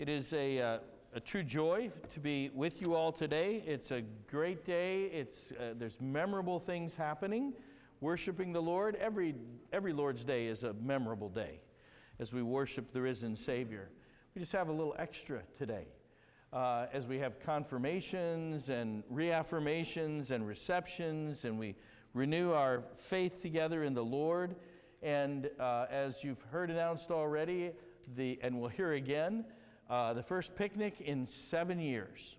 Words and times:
It 0.00 0.08
is 0.08 0.32
a, 0.32 0.58
uh, 0.58 0.78
a 1.12 1.20
true 1.20 1.42
joy 1.42 1.90
to 2.14 2.20
be 2.20 2.50
with 2.54 2.80
you 2.80 2.94
all 2.94 3.12
today. 3.12 3.62
It's 3.66 3.90
a 3.90 4.00
great 4.30 4.64
day. 4.64 5.02
It's, 5.12 5.52
uh, 5.52 5.74
there's 5.76 6.00
memorable 6.00 6.58
things 6.58 6.94
happening. 6.94 7.52
Worshiping 8.00 8.54
the 8.54 8.62
Lord. 8.62 8.96
Every, 8.96 9.34
every 9.74 9.92
Lord's 9.92 10.24
Day 10.24 10.46
is 10.46 10.62
a 10.62 10.72
memorable 10.72 11.28
day 11.28 11.60
as 12.18 12.32
we 12.32 12.40
worship 12.40 12.94
the 12.94 13.02
risen 13.02 13.36
Savior. 13.36 13.90
We 14.34 14.40
just 14.40 14.52
have 14.52 14.70
a 14.70 14.72
little 14.72 14.96
extra 14.98 15.42
today. 15.58 15.84
Uh, 16.50 16.86
as 16.94 17.06
we 17.06 17.18
have 17.18 17.38
confirmations 17.38 18.70
and 18.70 19.02
reaffirmations 19.12 20.30
and 20.30 20.46
receptions, 20.46 21.44
and 21.44 21.58
we 21.58 21.74
renew 22.14 22.52
our 22.52 22.84
faith 22.96 23.42
together 23.42 23.84
in 23.84 23.92
the 23.92 24.04
Lord. 24.04 24.56
And 25.02 25.50
uh, 25.60 25.84
as 25.90 26.24
you've 26.24 26.40
heard 26.50 26.70
announced 26.70 27.10
already, 27.10 27.72
the, 28.16 28.38
and 28.42 28.58
we'll 28.58 28.70
hear 28.70 28.94
again, 28.94 29.44
uh, 29.90 30.14
the 30.14 30.22
first 30.22 30.54
picnic 30.54 31.00
in 31.00 31.26
seven 31.26 31.80
years. 31.80 32.36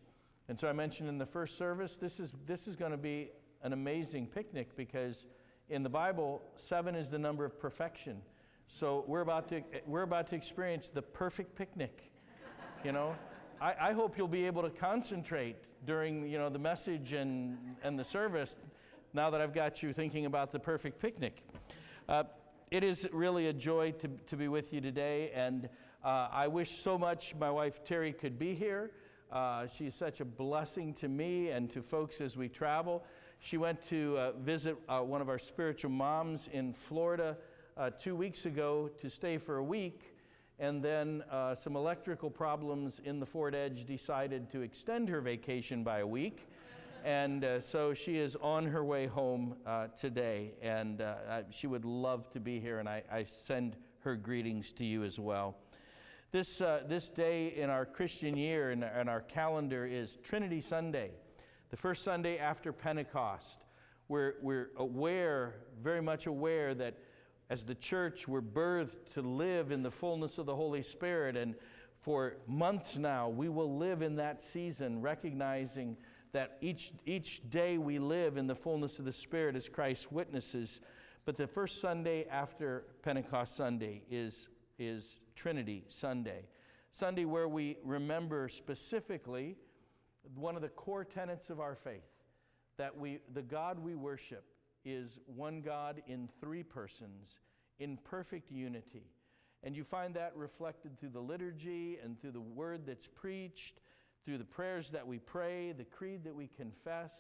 And 0.48 0.58
so 0.58 0.68
I 0.70 0.73
mentioned 0.73 1.10
in 1.10 1.18
the 1.18 1.26
first 1.26 1.58
service, 1.58 1.98
this 1.98 2.20
is, 2.20 2.32
this 2.48 2.68
is 2.68 2.76
going 2.76 2.91
to 2.91 2.98
be 2.98 3.30
an 3.62 3.74
amazing 3.74 4.26
picnic 4.27 4.76
because 4.76 5.26
in 5.70 5.84
the 5.84 5.90
Bible, 5.90 6.41
seven 6.55 6.96
is 6.96 7.10
the 7.10 7.20
number 7.20 7.46
of 7.46 7.60
perfection. 7.60 8.22
So 8.68 9.04
we're 9.05 9.22
about 9.22 9.50
to, 9.50 9.62
we're 9.86 10.04
about 10.04 10.27
to 10.30 10.36
experience 10.36 10.88
the 10.88 11.02
perfect 11.02 11.55
picnic. 11.55 12.12
You 12.86 12.94
know, 12.94 13.16
I, 13.62 13.76
I 13.80 13.91
hope 13.91 14.18
you'll 14.18 14.30
be 14.30 14.46
able 14.46 14.63
to 14.63 14.70
concentrate 14.70 15.58
during 15.86 16.27
you 16.27 16.38
know, 16.38 16.49
the 16.49 16.60
message 16.60 17.12
and, 17.12 17.58
and 17.84 17.99
the 17.99 18.05
service 18.05 18.58
now 19.13 19.30
that 19.30 19.41
I've 19.41 19.54
got 19.54 19.84
you 19.84 19.91
thinking 19.91 20.26
about 20.26 20.54
the 20.54 20.60
perfect 20.60 20.99
picnic. 20.99 21.44
Uh, 22.08 22.24
it 22.72 22.84
is 22.86 23.08
really 23.12 23.48
a 23.48 23.54
joy 23.54 23.91
to, 23.99 24.08
to 24.27 24.38
be 24.38 24.48
with 24.48 24.72
you 24.72 24.80
today, 24.80 25.32
and 25.36 25.68
uh, 26.04 26.28
I 26.32 26.48
wish 26.48 26.80
so 26.80 26.98
much 26.98 27.36
my 27.36 27.52
wife 27.52 27.84
Terry 27.84 28.12
could 28.12 28.40
be 28.40 28.55
here. 28.55 28.90
Uh, 29.32 29.68
she's 29.68 29.94
such 29.94 30.20
a 30.20 30.26
blessing 30.26 30.94
to 30.96 31.07
me 31.07 31.49
and 31.49 31.71
to 31.71 31.82
folks 31.82 32.20
as 32.21 32.35
we 32.35 32.49
travel. 32.49 33.04
She 33.40 33.57
went 33.57 33.88
to 33.90 34.18
uh, 34.18 34.32
visit 34.32 34.77
uh, 34.90 35.02
one 35.02 35.22
of 35.22 35.29
our 35.29 35.38
spiritual 35.38 35.91
moms 35.91 36.49
in 36.52 36.74
Florida 36.74 37.38
uh, 37.77 37.91
two 37.91 38.16
weeks 38.16 38.46
ago 38.46 38.90
to 38.99 39.10
stay 39.10 39.38
for 39.38 39.57
a 39.57 39.63
week, 39.63 40.16
and 40.57 40.84
then 40.84 41.24
uh, 41.32 41.54
some 41.54 41.76
electrical 41.76 42.32
problems 42.32 42.99
in 43.05 43.20
the 43.20 43.26
Ford 43.26 43.54
Edge 43.54 43.85
decided 43.85 44.49
to 44.52 44.62
extend 44.62 45.07
her 45.07 45.22
vacation 45.22 45.84
by 45.84 45.99
a 45.99 46.07
week 46.07 46.48
and 47.04 47.44
so 47.62 47.96
she 47.96 48.18
is 48.18 48.35
on 48.44 48.63
her 48.63 48.84
way 48.84 49.07
home 49.07 49.55
today, 49.99 50.52
and 50.62 51.04
she 51.49 51.66
would 51.66 51.84
love 51.84 52.29
to 52.29 52.40
be 52.40 52.60
here, 52.60 52.77
and 52.77 52.88
I, 52.88 53.02
I, 53.12 53.24
send 53.24 53.76
her 54.04 54.16
greetings 54.16 54.72
to 54.74 54.85
you 54.85 55.04
as 55.04 55.18
well. 55.18 55.55
This, 56.32 56.62
uh, 56.62 56.84
this 56.87 57.10
day 57.10 57.48
in 57.57 57.70
our 57.70 57.85
Christian 57.85 58.37
year 58.37 58.71
and 58.71 58.85
our, 58.85 59.20
calendar 59.20 59.85
is 59.85 60.18
Trinity 60.24 60.62
Sunday, 60.62 61.12
the 61.71 61.76
first 61.76 62.05
Sunday 62.05 62.38
after 62.38 62.71
Pentecost. 62.71 63.65
We're, 64.07 64.35
we're 64.41 64.69
aware, 64.78 65.56
very 65.84 66.01
much 66.01 66.28
aware, 66.28 66.73
that 66.75 66.97
as 67.50 67.66
the 67.66 67.75
church, 67.75 68.29
we're 68.29 68.41
birthed 68.41 69.12
to 69.16 69.22
live 69.22 69.72
in 69.72 69.84
the 69.84 69.91
fullness 69.91 70.38
of 70.38 70.46
the 70.46 70.56
Holy 70.56 70.84
Spirit, 70.84 71.35
and 71.35 71.53
for 72.00 72.38
months 72.47 72.97
now, 72.97 73.28
we 73.28 73.50
will 73.50 73.78
live 73.78 74.01
in 74.01 74.16
that 74.16 74.41
season, 74.41 75.01
recognizing 75.01 75.97
that 76.31 76.57
each, 76.62 76.94
each 77.06 77.50
day 77.50 77.78
we 77.78 78.00
live 78.00 78.38
in 78.38 78.47
the 78.47 78.56
fullness 78.56 79.00
of 79.00 79.06
the 79.06 79.12
Spirit 79.12 79.57
as 79.57 79.68
Christ's 79.68 80.09
witnesses. 80.09 80.79
But 81.25 81.35
the 81.35 81.45
first 81.45 81.81
Sunday 81.81 82.25
after 82.31 82.85
Pentecost 83.03 83.57
Sunday 83.57 84.03
is, 84.09 84.47
is 84.81 85.22
Trinity 85.35 85.84
Sunday. 85.88 86.47
Sunday, 86.91 87.25
where 87.25 87.47
we 87.47 87.78
remember 87.84 88.50
specifically 88.50 89.56
one 90.35 90.56
of 90.56 90.63
the 90.63 90.69
core 90.69 91.06
tenets 91.06 91.51
of 91.51 91.59
our 91.59 91.75
faith 91.75 92.09
that 92.78 92.97
we, 92.97 93.19
the 93.34 93.44
God 93.44 93.78
we 93.78 93.94
worship 93.94 94.44
is 94.84 95.19
one 95.28 95.61
God 95.61 96.01
in 96.07 96.28
three 96.39 96.63
persons 96.63 97.35
in 97.78 97.97
perfect 97.97 98.51
unity. 98.51 99.06
And 99.63 99.75
you 99.75 99.83
find 99.83 100.16
that 100.16 100.35
reflected 100.35 101.00
through 101.00 101.09
the 101.09 101.19
liturgy 101.19 102.00
and 102.03 102.19
through 102.19 102.31
the 102.31 102.41
word 102.41 102.81
that's 102.88 103.07
preached 103.07 103.81
through 104.25 104.39
the 104.39 104.44
prayers 104.44 104.89
that 104.89 105.06
we 105.06 105.19
pray, 105.19 105.73
the 105.73 105.83
creed 105.83 106.23
that 106.23 106.33
we 106.33 106.47
confess. 106.47 107.11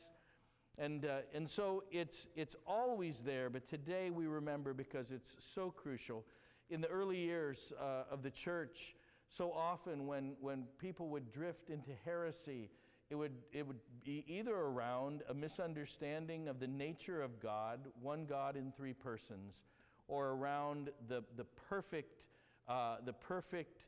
And, 0.79 1.05
uh, 1.05 1.19
and 1.33 1.47
so 1.47 1.83
it's, 1.91 2.25
it's 2.35 2.55
always 2.65 3.19
there, 3.19 3.51
but 3.51 3.67
today 3.67 4.09
we 4.09 4.25
remember 4.25 4.73
because 4.73 5.11
it's 5.11 5.35
so 5.53 5.69
crucial. 5.69 6.25
In 6.71 6.79
the 6.79 6.87
early 6.87 7.17
years 7.17 7.73
uh, 7.77 8.03
of 8.09 8.23
the 8.23 8.31
church, 8.31 8.95
so 9.27 9.51
often 9.51 10.07
when, 10.07 10.35
when 10.39 10.63
people 10.79 11.09
would 11.09 11.29
drift 11.29 11.69
into 11.69 11.91
heresy, 12.05 12.69
it 13.09 13.15
would, 13.15 13.33
it 13.51 13.67
would 13.67 13.81
be 14.05 14.23
either 14.25 14.55
around 14.55 15.21
a 15.27 15.33
misunderstanding 15.33 16.47
of 16.47 16.61
the 16.61 16.67
nature 16.67 17.21
of 17.21 17.41
God, 17.41 17.81
one 18.01 18.25
God 18.25 18.55
in 18.55 18.71
three 18.71 18.93
persons, 18.93 19.63
or 20.07 20.29
around 20.29 20.91
the, 21.09 21.25
the 21.35 21.43
perfect, 21.43 22.25
uh, 22.69 22.95
the 23.03 23.13
perfect 23.13 23.83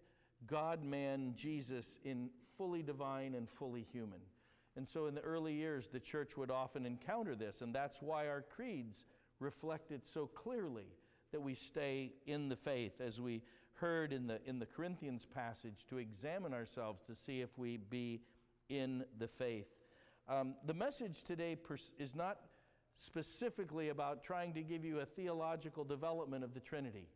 God 0.45 0.83
man 0.83 1.31
Jesus 1.37 1.99
in 2.03 2.29
fully 2.57 2.83
divine 2.83 3.33
and 3.35 3.49
fully 3.49 3.87
human. 3.93 4.19
And 4.75 4.85
so 4.85 5.05
in 5.05 5.15
the 5.15 5.21
early 5.21 5.53
years, 5.53 5.87
the 5.87 6.01
church 6.01 6.35
would 6.35 6.51
often 6.51 6.85
encounter 6.85 7.33
this, 7.33 7.61
and 7.61 7.73
that's 7.73 8.01
why 8.01 8.27
our 8.27 8.41
creeds 8.41 9.05
reflect 9.39 9.93
it 9.93 10.05
so 10.05 10.27
clearly 10.27 10.87
that 11.33 11.41
we 11.41 11.55
stay 11.55 12.13
in 12.25 12.47
the 12.47 12.55
faith, 12.55 13.01
as 13.01 13.19
we 13.19 13.41
heard 13.73 14.13
in 14.13 14.27
the, 14.27 14.39
in 14.45 14.59
the 14.59 14.65
Corinthians 14.65 15.25
passage, 15.25 15.85
to 15.89 15.97
examine 15.97 16.53
ourselves 16.53 17.01
to 17.07 17.15
see 17.15 17.41
if 17.41 17.49
we 17.57 17.77
be 17.77 18.21
in 18.69 19.03
the 19.19 19.27
faith. 19.27 19.67
Um, 20.29 20.55
the 20.65 20.73
message 20.73 21.23
today 21.23 21.55
pers- 21.55 21.91
is 21.99 22.15
not 22.15 22.37
specifically 22.97 23.89
about 23.89 24.23
trying 24.23 24.53
to 24.53 24.61
give 24.61 24.85
you 24.85 24.99
a 24.99 25.05
theological 25.05 25.83
development 25.83 26.43
of 26.43 26.53
the 26.53 26.59
Trinity. 26.59 27.07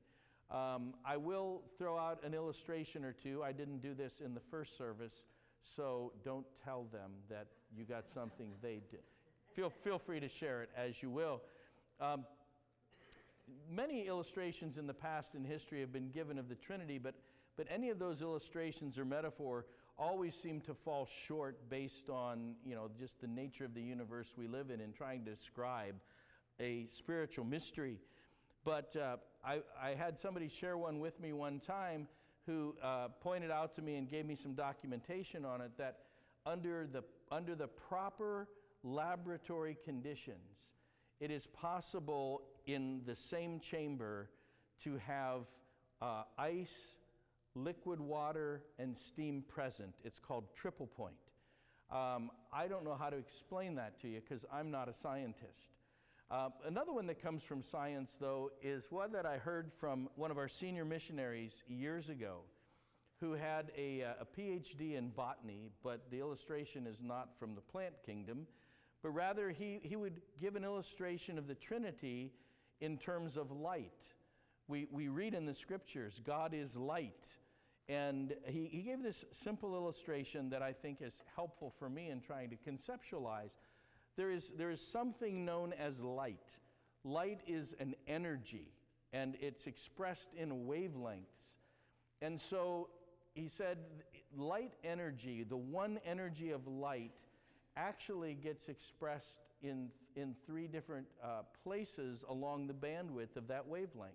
Um, 0.50 0.95
I 1.06 1.16
will 1.17 1.61
throw 1.77 1.97
out 1.97 2.23
an 2.23 2.33
illustration 2.33 3.06
or 3.06 3.13
two. 3.13 3.44
I 3.44 3.51
didn't 3.51 3.81
do 3.81 3.94
this 3.94 4.22
in 4.23 4.33
the 4.33 4.41
first 4.51 4.77
service, 4.77 5.22
so 5.61 6.11
don't 6.23 6.45
tell 6.66 6.88
them 6.91 7.11
that 7.29 7.47
you 7.75 7.85
got 7.85 8.06
something 8.11 8.47
they 8.61 8.81
did. 8.89 9.03
Feel, 9.56 9.69
feel 9.69 10.00
free 10.00 10.19
to 10.19 10.27
share 10.27 10.63
it 10.63 10.69
as 10.75 11.03
you 11.03 11.09
will. 11.09 11.41
Um, 12.00 12.25
many 13.69 14.07
illustrations 14.07 14.77
in 14.77 14.87
the 14.87 14.93
past 14.93 15.35
in 15.35 15.43
history 15.43 15.79
have 15.81 15.91
been 15.91 16.09
given 16.09 16.37
of 16.37 16.49
the 16.49 16.55
Trinity, 16.55 16.97
but, 16.97 17.15
but 17.55 17.67
any 17.69 17.89
of 17.89 17.99
those 17.99 18.21
illustrations 18.21 18.97
or 18.97 19.05
metaphor 19.05 19.65
always 19.97 20.35
seem 20.35 20.61
to 20.61 20.73
fall 20.73 21.07
short 21.25 21.57
based 21.69 22.09
on 22.09 22.55
you 22.65 22.75
know, 22.75 22.89
just 22.99 23.19
the 23.19 23.27
nature 23.27 23.65
of 23.65 23.73
the 23.73 23.81
universe 23.81 24.33
we 24.37 24.47
live 24.47 24.69
in 24.69 24.81
and 24.81 24.93
trying 24.93 25.23
to 25.25 25.31
describe 25.31 25.95
a 26.59 26.85
spiritual 26.87 27.45
mystery. 27.45 27.99
But 28.63 28.95
uh, 28.95 29.17
I, 29.45 29.61
I, 29.81 29.91
had 29.91 30.19
somebody 30.19 30.49
share 30.49 30.77
one 30.77 30.99
with 30.99 31.19
me 31.19 31.31
one 31.33 31.59
time 31.59 32.07
who 32.45 32.75
uh, 32.83 33.07
pointed 33.21 33.51
out 33.51 33.75
to 33.75 33.81
me 33.81 33.95
and 33.95 34.09
gave 34.09 34.25
me 34.25 34.35
some 34.35 34.53
documentation 34.53 35.45
on 35.45 35.61
it 35.61 35.71
that 35.77 35.99
under 36.45 36.87
the, 36.91 37.03
under 37.31 37.55
the 37.55 37.67
proper 37.67 38.47
laboratory 38.83 39.77
conditions, 39.83 40.59
it 41.19 41.31
is 41.31 41.47
possible 41.47 42.43
in 42.67 43.01
the 43.05 43.16
same 43.16 43.59
chamber 43.59 44.29
to 44.83 45.00
have 45.07 45.41
uh, 46.01 46.23
ice, 46.38 46.94
liquid 47.55 48.00
water, 48.00 48.61
and 48.78 48.95
steam 48.95 49.44
present. 49.47 49.95
It's 50.03 50.19
called 50.19 50.53
triple 50.53 50.88
point. 50.88 51.16
Um, 51.89 52.29
I 52.51 52.67
don't 52.67 52.83
know 52.83 52.95
how 53.00 53.09
to 53.09 53.17
explain 53.17 53.75
that 53.75 54.00
to 54.01 54.09
you 54.09 54.19
because 54.19 54.45
I'm 54.51 54.69
not 54.69 54.89
a 54.89 54.94
scientist. 54.94 55.72
Uh, 56.29 56.50
another 56.66 56.91
one 56.91 57.07
that 57.07 57.22
comes 57.22 57.41
from 57.41 57.63
science, 57.63 58.17
though, 58.19 58.51
is 58.61 58.88
one 58.91 59.13
that 59.13 59.25
I 59.25 59.38
heard 59.38 59.72
from 59.79 60.09
one 60.16 60.29
of 60.29 60.38
our 60.38 60.50
senior 60.50 60.83
missionaries 60.83 61.53
years 61.69 62.09
ago 62.09 62.41
who 63.22 63.31
had 63.31 63.72
a, 63.77 64.03
uh, 64.03 64.13
a 64.22 64.25
PhD 64.25 64.97
in 64.97 65.09
botany, 65.09 65.71
but 65.83 66.12
the 66.12 66.19
illustration 66.19 66.86
is 66.86 66.97
not 67.01 67.30
from 67.39 67.56
the 67.56 67.62
plant 67.62 67.94
kingdom, 68.06 68.45
but 69.01 69.09
rather 69.12 69.50
he, 69.50 69.80
he 69.81 69.95
would 69.95 70.21
give 70.39 70.57
an 70.57 70.65
illustration 70.65 71.38
of 71.38 71.47
the 71.47 71.56
Trinity 71.56 72.33
in 72.81 72.97
terms 72.97 73.38
of 73.38 73.51
light. 73.51 73.91
We, 74.68 74.88
we 74.91 75.07
read 75.07 75.33
in 75.33 75.45
the 75.45 75.53
scriptures, 75.53 76.21
God 76.25 76.53
is 76.53 76.75
light. 76.75 77.27
And 77.89 78.33
he, 78.45 78.65
he 78.65 78.81
gave 78.81 79.01
this 79.01 79.24
simple 79.31 79.75
illustration 79.75 80.50
that 80.50 80.62
I 80.62 80.74
think 80.74 81.01
is 81.01 81.24
helpful 81.35 81.74
for 81.79 81.89
me 81.89 82.09
in 82.09 82.19
trying 82.19 82.50
to 82.50 82.57
conceptualize 82.57 83.51
there 84.18 84.31
is, 84.31 84.51
there 84.57 84.71
is 84.71 84.81
something 84.81 85.45
known 85.45 85.74
as 85.74 86.01
light. 86.01 86.50
Light 87.03 87.39
is 87.47 87.75
an 87.79 87.95
energy, 88.07 88.74
and 89.13 89.38
it's 89.39 89.68
expressed 89.68 90.33
in 90.33 90.65
wavelengths. 90.65 91.53
And 92.21 92.41
so 92.41 92.89
he 93.35 93.47
said, 93.47 93.77
light 94.35 94.74
energy, 94.83 95.44
the 95.44 95.56
one 95.56 96.00
energy 96.03 96.50
of 96.50 96.68
light, 96.68 97.13
actually 97.77 98.33
gets 98.33 98.68
expressed 98.68 99.39
in, 99.62 99.89
in 100.15 100.35
three 100.45 100.68
different 100.68 101.06
uh, 101.24 101.44
places 101.63 102.24
along 102.27 102.68
the 102.68 102.74
bandwidth 102.74 103.35
of 103.35 103.47
that 103.47 103.68
wavelength. 103.68 104.13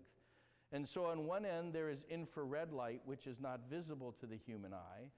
And 0.73 0.89
so, 0.89 1.05
on 1.05 1.27
one 1.27 1.45
end, 1.45 1.75
there 1.75 1.91
is 1.91 2.03
infrared 2.11 2.73
light, 2.73 3.03
which 3.05 3.27
is 3.27 3.39
not 3.41 3.61
visible 3.71 4.15
to 4.21 4.27
the 4.27 4.37
human 4.37 4.73
eye. 4.73 5.11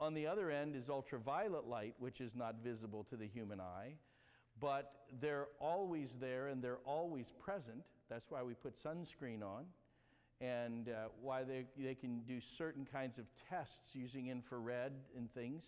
On 0.00 0.14
the 0.14 0.26
other 0.26 0.50
end 0.50 0.76
is 0.76 0.88
ultraviolet 0.88 1.66
light, 1.66 1.94
which 1.98 2.20
is 2.20 2.34
not 2.36 2.56
visible 2.62 3.04
to 3.04 3.16
the 3.16 3.26
human 3.26 3.58
eye. 3.58 3.94
But 4.60 4.92
they're 5.20 5.48
always 5.60 6.10
there 6.20 6.48
and 6.48 6.62
they're 6.62 6.80
always 6.84 7.32
present. 7.38 7.82
That's 8.10 8.30
why 8.30 8.42
we 8.42 8.54
put 8.54 8.74
sunscreen 8.82 9.42
on 9.42 9.64
and 10.40 10.88
uh, 10.88 11.08
why 11.20 11.42
they, 11.42 11.64
they 11.76 11.94
can 11.94 12.20
do 12.20 12.40
certain 12.40 12.86
kinds 12.90 13.18
of 13.18 13.24
tests 13.48 13.94
using 13.94 14.28
infrared 14.28 14.92
and 15.16 15.32
things. 15.34 15.64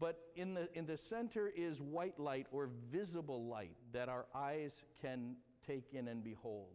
But 0.00 0.18
in 0.34 0.54
the, 0.54 0.68
in 0.74 0.86
the 0.86 0.96
center 0.96 1.52
is 1.54 1.80
white 1.80 2.18
light 2.18 2.46
or 2.50 2.70
visible 2.90 3.46
light 3.46 3.76
that 3.92 4.08
our 4.08 4.24
eyes 4.34 4.72
can 5.02 5.36
take 5.66 5.92
in 5.92 6.08
and 6.08 6.24
behold. 6.24 6.72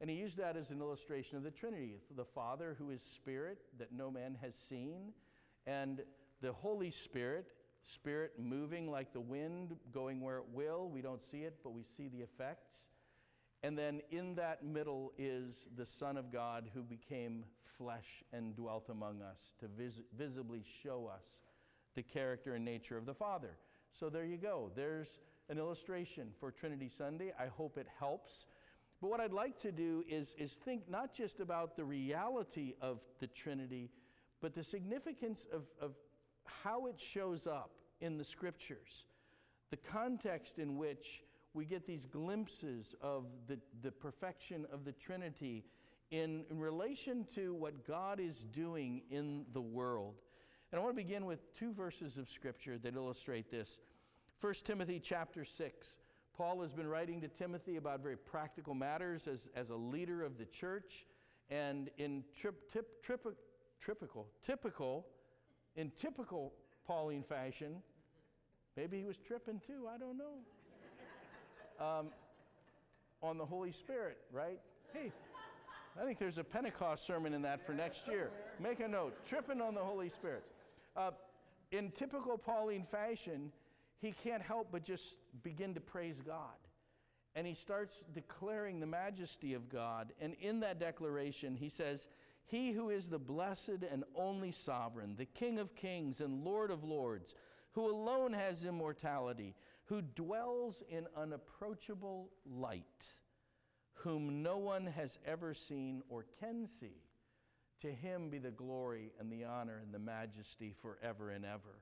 And 0.00 0.08
he 0.08 0.16
used 0.16 0.36
that 0.36 0.56
as 0.56 0.70
an 0.70 0.80
illustration 0.80 1.38
of 1.38 1.42
the 1.42 1.50
Trinity 1.50 2.00
the 2.14 2.24
Father, 2.24 2.76
who 2.78 2.90
is 2.90 3.02
Spirit, 3.02 3.58
that 3.78 3.92
no 3.92 4.10
man 4.10 4.36
has 4.42 4.54
seen, 4.68 5.12
and 5.66 6.02
the 6.42 6.52
Holy 6.52 6.90
Spirit, 6.90 7.48
Spirit 7.82 8.32
moving 8.38 8.90
like 8.90 9.12
the 9.12 9.20
wind, 9.20 9.76
going 9.92 10.20
where 10.20 10.38
it 10.38 10.48
will. 10.52 10.90
We 10.90 11.00
don't 11.00 11.22
see 11.22 11.42
it, 11.42 11.56
but 11.62 11.70
we 11.72 11.82
see 11.96 12.08
the 12.08 12.20
effects. 12.20 12.76
And 13.62 13.76
then 13.76 14.00
in 14.10 14.34
that 14.36 14.64
middle 14.64 15.12
is 15.18 15.66
the 15.76 15.84
Son 15.84 16.16
of 16.16 16.32
God 16.32 16.70
who 16.72 16.82
became 16.82 17.44
flesh 17.76 18.24
and 18.32 18.56
dwelt 18.56 18.88
among 18.88 19.20
us 19.20 19.38
to 19.60 19.66
vis- 19.66 20.00
visibly 20.16 20.64
show 20.82 21.10
us 21.14 21.24
the 21.94 22.02
character 22.02 22.54
and 22.54 22.64
nature 22.64 22.96
of 22.96 23.06
the 23.06 23.14
Father. 23.14 23.56
So 23.92 24.08
there 24.08 24.24
you 24.24 24.36
go. 24.36 24.70
There's 24.74 25.18
an 25.48 25.58
illustration 25.58 26.28
for 26.38 26.50
Trinity 26.50 26.88
Sunday. 26.88 27.32
I 27.38 27.46
hope 27.46 27.76
it 27.76 27.86
helps. 27.98 28.46
But 29.00 29.10
what 29.10 29.20
I'd 29.20 29.32
like 29.32 29.58
to 29.60 29.72
do 29.72 30.04
is, 30.08 30.34
is 30.38 30.54
think 30.54 30.88
not 30.88 31.14
just 31.14 31.40
about 31.40 31.76
the 31.76 31.84
reality 31.84 32.74
of 32.80 33.00
the 33.18 33.26
Trinity, 33.26 33.90
but 34.40 34.54
the 34.54 34.62
significance 34.62 35.46
of, 35.52 35.64
of 35.80 35.92
how 36.44 36.86
it 36.86 36.98
shows 36.98 37.46
up 37.46 37.70
in 38.00 38.16
the 38.16 38.24
scriptures, 38.24 39.06
the 39.70 39.76
context 39.76 40.58
in 40.58 40.76
which 40.76 41.22
we 41.52 41.64
get 41.64 41.86
these 41.86 42.06
glimpses 42.06 42.94
of 43.00 43.26
the, 43.48 43.58
the 43.82 43.90
perfection 43.90 44.66
of 44.72 44.84
the 44.84 44.92
Trinity 44.92 45.64
in, 46.10 46.44
in 46.50 46.58
relation 46.58 47.26
to 47.34 47.54
what 47.54 47.86
God 47.86 48.20
is 48.20 48.44
doing 48.52 49.02
in 49.10 49.44
the 49.52 49.60
world. 49.60 50.14
And 50.72 50.78
I 50.78 50.84
want 50.84 50.96
to 50.96 51.02
begin 51.02 51.26
with 51.26 51.52
two 51.58 51.72
verses 51.72 52.16
of 52.16 52.28
scripture 52.28 52.78
that 52.78 52.94
illustrate 52.94 53.50
this. 53.50 53.78
1 54.40 54.54
Timothy 54.64 55.00
chapter 55.00 55.44
6. 55.44 55.88
Paul 56.36 56.60
has 56.62 56.72
been 56.72 56.86
writing 56.86 57.20
to 57.22 57.28
Timothy 57.28 57.76
about 57.76 58.00
very 58.00 58.16
practical 58.16 58.72
matters 58.72 59.26
as, 59.26 59.48
as 59.56 59.70
a 59.70 59.74
leader 59.74 60.22
of 60.22 60.38
the 60.38 60.44
church. 60.44 61.06
And 61.50 61.90
in 61.98 62.22
trip, 62.38 62.70
tip, 62.72 63.02
trip, 63.02 63.26
typical, 63.84 64.28
typical, 64.46 65.06
in 65.74 65.90
typical 65.96 66.52
Pauline 66.86 67.24
fashion, 67.24 67.82
maybe 68.76 69.00
he 69.00 69.04
was 69.04 69.16
tripping 69.18 69.60
too, 69.66 69.88
I 69.92 69.98
don't 69.98 70.16
know 70.16 71.84
um, 71.84 72.06
on 73.22 73.38
the 73.38 73.44
Holy 73.44 73.72
Spirit, 73.72 74.18
right? 74.32 74.60
Hey, 74.94 75.10
I 76.00 76.04
think 76.04 76.20
there's 76.20 76.38
a 76.38 76.44
Pentecost 76.44 77.04
sermon 77.04 77.34
in 77.34 77.42
that 77.42 77.66
for 77.66 77.72
next 77.72 78.06
year. 78.06 78.30
Make 78.60 78.78
a 78.78 78.86
note 78.86 79.16
tripping 79.28 79.60
on 79.60 79.74
the 79.74 79.82
Holy 79.82 80.08
Spirit. 80.08 80.44
Uh, 80.96 81.10
in 81.70 81.90
typical 81.90 82.36
Pauline 82.36 82.84
fashion, 82.84 83.52
he 84.00 84.12
can't 84.12 84.42
help 84.42 84.68
but 84.72 84.82
just 84.82 85.18
begin 85.42 85.74
to 85.74 85.80
praise 85.80 86.20
God. 86.24 86.56
And 87.34 87.46
he 87.46 87.54
starts 87.54 88.02
declaring 88.12 88.80
the 88.80 88.86
majesty 88.86 89.54
of 89.54 89.68
God. 89.68 90.12
And 90.20 90.34
in 90.40 90.60
that 90.60 90.80
declaration, 90.80 91.54
he 91.54 91.68
says, 91.68 92.08
He 92.46 92.72
who 92.72 92.90
is 92.90 93.08
the 93.08 93.18
blessed 93.18 93.84
and 93.90 94.04
only 94.16 94.50
sovereign, 94.50 95.14
the 95.16 95.26
King 95.26 95.58
of 95.58 95.76
kings 95.76 96.20
and 96.20 96.44
Lord 96.44 96.70
of 96.72 96.82
lords, 96.82 97.34
who 97.72 97.88
alone 97.88 98.32
has 98.32 98.64
immortality, 98.64 99.54
who 99.84 100.02
dwells 100.02 100.82
in 100.88 101.06
unapproachable 101.16 102.30
light, 102.44 103.14
whom 103.94 104.42
no 104.42 104.58
one 104.58 104.86
has 104.86 105.18
ever 105.24 105.54
seen 105.54 106.02
or 106.08 106.26
can 106.40 106.66
see. 106.66 107.02
To 107.82 107.92
him 107.92 108.28
be 108.28 108.38
the 108.38 108.50
glory 108.50 109.12
and 109.18 109.32
the 109.32 109.44
honor 109.44 109.80
and 109.82 109.92
the 109.92 109.98
majesty 109.98 110.74
forever 110.82 111.30
and 111.30 111.44
ever. 111.44 111.80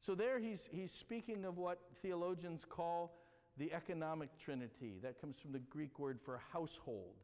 So, 0.00 0.14
there 0.14 0.38
he's, 0.38 0.68
he's 0.70 0.92
speaking 0.92 1.44
of 1.44 1.56
what 1.56 1.80
theologians 2.02 2.64
call 2.68 3.16
the 3.56 3.72
economic 3.72 4.36
trinity. 4.38 4.98
That 5.02 5.20
comes 5.20 5.36
from 5.38 5.52
the 5.52 5.60
Greek 5.60 5.98
word 5.98 6.20
for 6.20 6.40
household. 6.52 7.14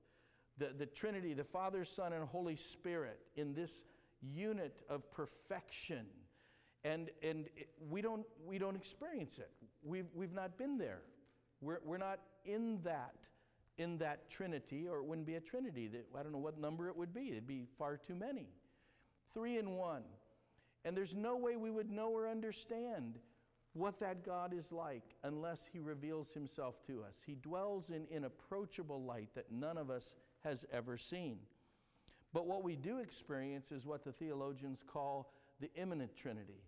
The, 0.58 0.70
the 0.76 0.86
Trinity, 0.86 1.34
the 1.34 1.44
Father, 1.44 1.84
Son, 1.84 2.12
and 2.12 2.26
Holy 2.28 2.56
Spirit, 2.56 3.18
in 3.34 3.54
this 3.54 3.84
unit 4.22 4.82
of 4.88 5.10
perfection 5.10 6.06
and, 6.84 7.10
and 7.22 7.46
we, 7.90 8.00
don't, 8.00 8.24
we 8.46 8.58
don't 8.58 8.76
experience 8.76 9.38
it. 9.38 9.50
We've, 9.82 10.06
we've 10.14 10.32
not 10.32 10.56
been 10.56 10.78
there. 10.78 11.00
We're, 11.60 11.80
we're 11.84 11.98
not 11.98 12.20
in 12.44 12.80
that, 12.84 13.14
in 13.80 13.98
that 13.98 14.28
Trinity, 14.28 14.86
or 14.88 14.98
it 14.98 15.04
wouldn't 15.04 15.26
be 15.26 15.36
a 15.36 15.40
Trinity. 15.40 15.90
I 16.18 16.22
don't 16.22 16.32
know 16.32 16.38
what 16.38 16.58
number 16.58 16.88
it 16.88 16.96
would 16.96 17.14
be. 17.14 17.30
It'd 17.30 17.46
be 17.46 17.64
far 17.78 17.96
too 17.96 18.14
many. 18.14 18.46
Three 19.32 19.58
in 19.58 19.70
one. 19.70 20.02
And 20.84 20.96
there's 20.96 21.14
no 21.14 21.36
way 21.36 21.56
we 21.56 21.70
would 21.70 21.90
know 21.90 22.10
or 22.10 22.28
understand 22.28 23.18
what 23.72 23.98
that 24.00 24.24
God 24.24 24.52
is 24.52 24.70
like 24.70 25.14
unless 25.24 25.68
He 25.72 25.78
reveals 25.78 26.30
Himself 26.32 26.74
to 26.86 27.02
us. 27.02 27.14
He 27.24 27.36
dwells 27.36 27.90
in 27.90 28.06
inapproachable 28.10 29.02
light 29.02 29.28
that 29.34 29.50
none 29.50 29.78
of 29.78 29.90
us 29.90 30.14
has 30.44 30.64
ever 30.72 30.98
seen. 30.98 31.38
But 32.32 32.46
what 32.46 32.62
we 32.62 32.76
do 32.76 32.98
experience 32.98 33.72
is 33.72 33.86
what 33.86 34.04
the 34.04 34.12
theologians 34.12 34.80
call 34.86 35.32
the 35.60 35.70
immanent 35.74 36.16
Trinity 36.16 36.62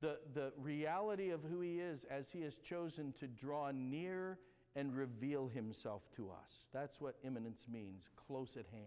the, 0.00 0.18
the 0.34 0.52
reality 0.56 1.30
of 1.30 1.42
who 1.42 1.60
He 1.60 1.80
is 1.80 2.04
as 2.10 2.30
He 2.30 2.42
has 2.42 2.56
chosen 2.56 3.12
to 3.18 3.26
draw 3.26 3.70
near 3.72 4.38
and 4.78 4.94
reveal 4.94 5.48
Himself 5.48 6.02
to 6.14 6.30
us. 6.30 6.68
That's 6.72 7.00
what 7.00 7.16
immanence 7.24 7.66
means, 7.70 8.04
close 8.28 8.56
at 8.56 8.66
hand. 8.72 8.84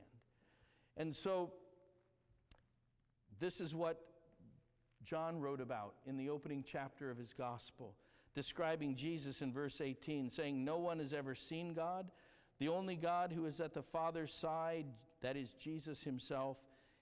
And 0.96 1.14
so, 1.14 1.52
this 3.40 3.60
is 3.60 3.76
what 3.76 4.00
John 5.04 5.42
wrote 5.42 5.60
about 5.60 5.96
in 6.08 6.16
the 6.16 6.30
opening 6.30 6.64
chapter 6.66 7.12
of 7.12 7.18
his 7.18 7.34
gospel, 7.34 7.96
describing 8.34 8.96
Jesus 8.96 9.42
in 9.42 9.52
verse 9.52 9.82
18, 9.82 10.30
saying, 10.30 10.64
No 10.64 10.78
one 10.78 11.00
has 11.00 11.12
ever 11.12 11.36
seen 11.36 11.74
God. 11.74 12.10
The 12.60 12.70
only 12.70 12.96
God 12.96 13.34
who 13.34 13.46
is 13.46 13.60
at 13.60 13.74
the 13.74 13.82
Father's 13.82 14.34
side, 14.34 14.86
that 15.22 15.36
is 15.36 15.56
Jesus 15.56 16.04
Himself, 16.04 16.58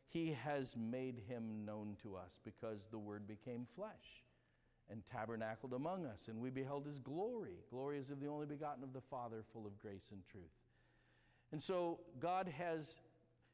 he 0.07 0.35
has 0.44 0.75
made 0.75 1.21
him 1.27 1.63
known 1.63 1.95
to 2.01 2.15
us 2.15 2.39
because 2.44 2.88
the 2.89 2.97
Word 2.97 3.27
became 3.27 3.68
flesh 3.75 4.23
and 4.91 5.03
tabernacled 5.11 5.73
among 5.73 6.05
us, 6.05 6.27
and 6.27 6.39
we 6.39 6.49
beheld 6.49 6.85
his 6.85 6.99
glory. 6.99 7.57
Glory 7.69 7.99
as 7.99 8.09
of 8.09 8.19
the 8.19 8.27
only 8.27 8.45
begotten 8.45 8.83
of 8.83 8.93
the 8.93 9.01
Father, 9.01 9.43
full 9.53 9.65
of 9.65 9.77
grace 9.79 10.07
and 10.11 10.21
truth. 10.31 10.43
And 11.51 11.61
so 11.61 11.99
God 12.19 12.47
has, 12.57 12.85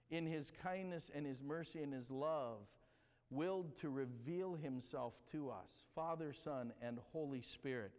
in 0.10 0.26
his 0.26 0.52
kindness 0.64 1.12
and 1.14 1.26
his 1.26 1.42
mercy 1.42 1.82
and 1.82 1.94
his 1.94 2.10
love, 2.10 2.60
willed 3.30 3.78
to 3.82 3.90
reveal 3.90 4.56
himself 4.56 5.14
to 5.32 5.50
us, 5.50 5.70
Father, 5.94 6.34
Son, 6.34 6.72
and 6.82 7.00
Holy 7.12 7.42
Spirit, 7.42 7.92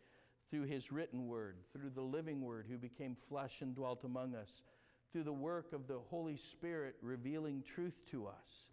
through 0.50 0.64
his 0.64 0.92
written 0.92 1.26
word, 1.26 1.56
through 1.72 1.90
the 1.90 2.00
living 2.00 2.40
word 2.40 2.66
who 2.70 2.78
became 2.78 3.16
flesh 3.28 3.62
and 3.62 3.74
dwelt 3.74 4.04
among 4.04 4.34
us 4.34 4.62
through 5.16 5.24
the 5.24 5.32
work 5.32 5.72
of 5.72 5.86
the 5.86 5.98
Holy 6.10 6.36
Spirit 6.36 6.94
revealing 7.00 7.62
truth 7.62 7.94
to 8.10 8.26
us. 8.26 8.66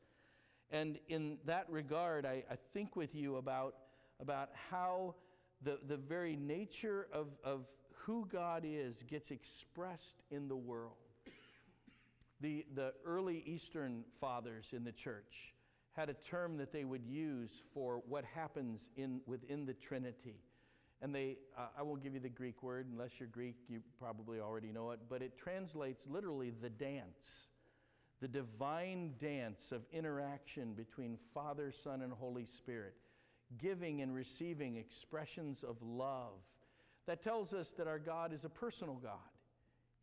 And 0.71 0.99
in 1.07 1.37
that 1.45 1.69
regard, 1.69 2.25
I, 2.25 2.43
I 2.51 2.57
think 2.73 2.97
with 2.97 3.15
you 3.15 3.37
about, 3.37 3.75
about 4.19 4.49
how 4.69 5.15
the, 5.63 5.79
the 5.87 5.97
very 5.97 6.35
nature 6.35 7.07
of, 7.11 7.27
of 7.43 7.65
who 7.93 8.27
God 8.31 8.63
is 8.65 9.03
gets 9.03 9.31
expressed 9.31 10.23
in 10.29 10.47
the 10.47 10.55
world. 10.55 10.93
The, 12.41 12.65
the 12.75 12.93
early 13.05 13.43
Eastern 13.45 14.03
fathers 14.19 14.73
in 14.73 14.83
the 14.83 14.91
church 14.91 15.53
had 15.93 16.09
a 16.09 16.13
term 16.13 16.57
that 16.57 16.73
they 16.73 16.83
would 16.83 17.05
use 17.05 17.61
for 17.73 18.01
what 18.07 18.25
happens 18.25 18.87
in, 18.97 19.21
within 19.25 19.65
the 19.65 19.73
Trinity. 19.73 20.35
And 21.01 21.13
they, 21.13 21.37
uh, 21.57 21.67
I 21.77 21.83
won't 21.83 22.01
give 22.01 22.13
you 22.13 22.19
the 22.19 22.29
Greek 22.29 22.63
word, 22.63 22.87
unless 22.91 23.19
you're 23.19 23.29
Greek, 23.29 23.55
you 23.69 23.81
probably 23.99 24.39
already 24.39 24.71
know 24.71 24.91
it, 24.91 24.99
but 25.09 25.21
it 25.21 25.37
translates 25.37 26.03
literally 26.09 26.51
the 26.61 26.69
dance, 26.69 27.47
the 28.21 28.27
divine 28.27 29.13
dance 29.19 29.71
of 29.71 29.81
interaction 29.91 30.73
between 30.73 31.17
Father, 31.33 31.71
Son, 31.71 32.01
and 32.01 32.11
Holy 32.11 32.45
Spirit, 32.45 32.95
giving 33.57 34.01
and 34.01 34.13
receiving 34.13 34.77
expressions 34.77 35.63
of 35.63 35.77
love. 35.81 36.39
That 37.05 37.23
tells 37.23 37.53
us 37.53 37.71
that 37.77 37.87
our 37.87 37.99
God 37.99 38.33
is 38.33 38.45
a 38.45 38.49
personal 38.49 38.95
God. 38.95 39.17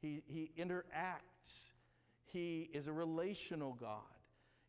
He, 0.00 0.22
he 0.26 0.50
interacts, 0.58 1.70
He 2.26 2.70
is 2.72 2.86
a 2.86 2.92
relational 2.92 3.74
God. 3.74 4.00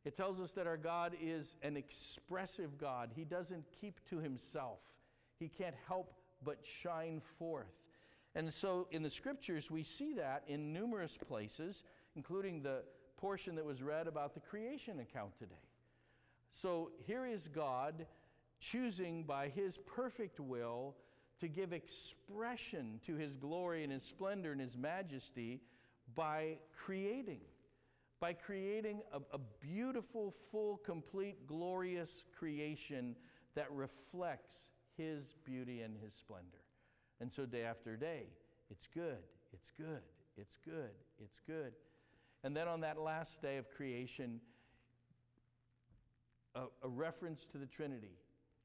It 0.03 0.17
tells 0.17 0.39
us 0.39 0.51
that 0.51 0.65
our 0.65 0.77
God 0.77 1.15
is 1.21 1.55
an 1.61 1.77
expressive 1.77 2.77
God. 2.77 3.11
He 3.15 3.23
doesn't 3.23 3.65
keep 3.79 3.99
to 4.09 4.17
himself. 4.17 4.79
He 5.39 5.47
can't 5.47 5.75
help 5.87 6.13
but 6.43 6.57
shine 6.63 7.21
forth. 7.37 7.71
And 8.33 8.51
so 8.51 8.87
in 8.91 9.03
the 9.03 9.09
scriptures, 9.09 9.69
we 9.69 9.83
see 9.83 10.13
that 10.13 10.43
in 10.47 10.73
numerous 10.73 11.17
places, 11.17 11.83
including 12.15 12.63
the 12.63 12.83
portion 13.17 13.55
that 13.55 13.65
was 13.65 13.83
read 13.83 14.07
about 14.07 14.33
the 14.33 14.39
creation 14.39 14.99
account 14.99 15.37
today. 15.37 15.53
So 16.51 16.91
here 17.05 17.25
is 17.25 17.47
God 17.47 18.07
choosing 18.61 19.23
by 19.23 19.49
his 19.49 19.77
perfect 19.77 20.39
will 20.39 20.95
to 21.41 21.47
give 21.47 21.73
expression 21.73 22.99
to 23.05 23.15
his 23.15 23.35
glory 23.35 23.83
and 23.83 23.91
his 23.91 24.03
splendor 24.03 24.51
and 24.51 24.61
his 24.61 24.77
majesty 24.77 25.59
by 26.15 26.57
creating. 26.77 27.41
By 28.19 28.33
creating 28.33 29.01
a, 29.11 29.17
a 29.35 29.39
beautiful, 29.59 30.33
full, 30.51 30.77
complete, 30.77 31.47
glorious 31.47 32.23
creation 32.37 33.15
that 33.55 33.71
reflects 33.71 34.55
his 34.95 35.35
beauty 35.43 35.81
and 35.81 35.97
his 35.97 36.13
splendor. 36.13 36.61
And 37.19 37.33
so, 37.33 37.45
day 37.45 37.63
after 37.63 37.97
day, 37.97 38.27
it's 38.69 38.87
good, 38.87 39.17
it's 39.51 39.71
good, 39.75 40.01
it's 40.37 40.57
good, 40.63 40.91
it's 41.19 41.39
good. 41.47 41.73
And 42.43 42.55
then 42.55 42.67
on 42.67 42.81
that 42.81 42.99
last 42.99 43.41
day 43.41 43.57
of 43.57 43.69
creation, 43.71 44.39
a, 46.55 46.61
a 46.83 46.87
reference 46.87 47.45
to 47.51 47.57
the 47.57 47.65
Trinity. 47.65 48.17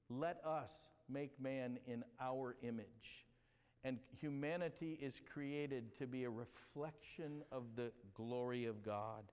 Let 0.08 0.40
us 0.44 0.72
make 1.08 1.40
man 1.40 1.78
in 1.86 2.04
our 2.20 2.56
image. 2.62 3.26
And 3.84 3.98
humanity 4.20 4.98
is 5.00 5.20
created 5.32 5.96
to 5.98 6.06
be 6.06 6.24
a 6.24 6.30
reflection 6.30 7.42
of 7.52 7.62
the 7.76 7.92
glory 8.14 8.64
of 8.66 8.82
God, 8.84 9.24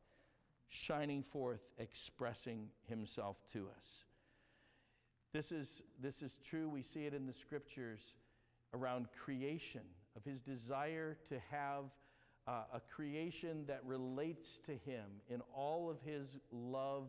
shining 0.70 1.24
forth, 1.24 1.62
expressing 1.80 2.68
himself 2.88 3.38
to 3.54 3.68
us. 3.76 3.86
This 5.34 5.52
is, 5.52 5.82
this 6.00 6.22
is 6.22 6.40
true. 6.44 6.70
We 6.70 6.84
see 6.84 7.06
it 7.06 7.14
in 7.16 7.26
the 7.26 7.34
scriptures 7.34 8.02
around 8.74 9.08
creation, 9.24 9.82
of 10.16 10.24
his 10.24 10.42
desire 10.42 11.18
to 11.30 11.40
have 11.50 11.86
uh, 12.48 12.64
a 12.74 12.80
creation 12.80 13.64
that 13.68 13.82
relates 13.86 14.60
to 14.66 14.72
him 14.72 15.06
in 15.30 15.42
all 15.56 15.90
of 15.90 15.98
his 16.06 16.38
love 16.52 17.08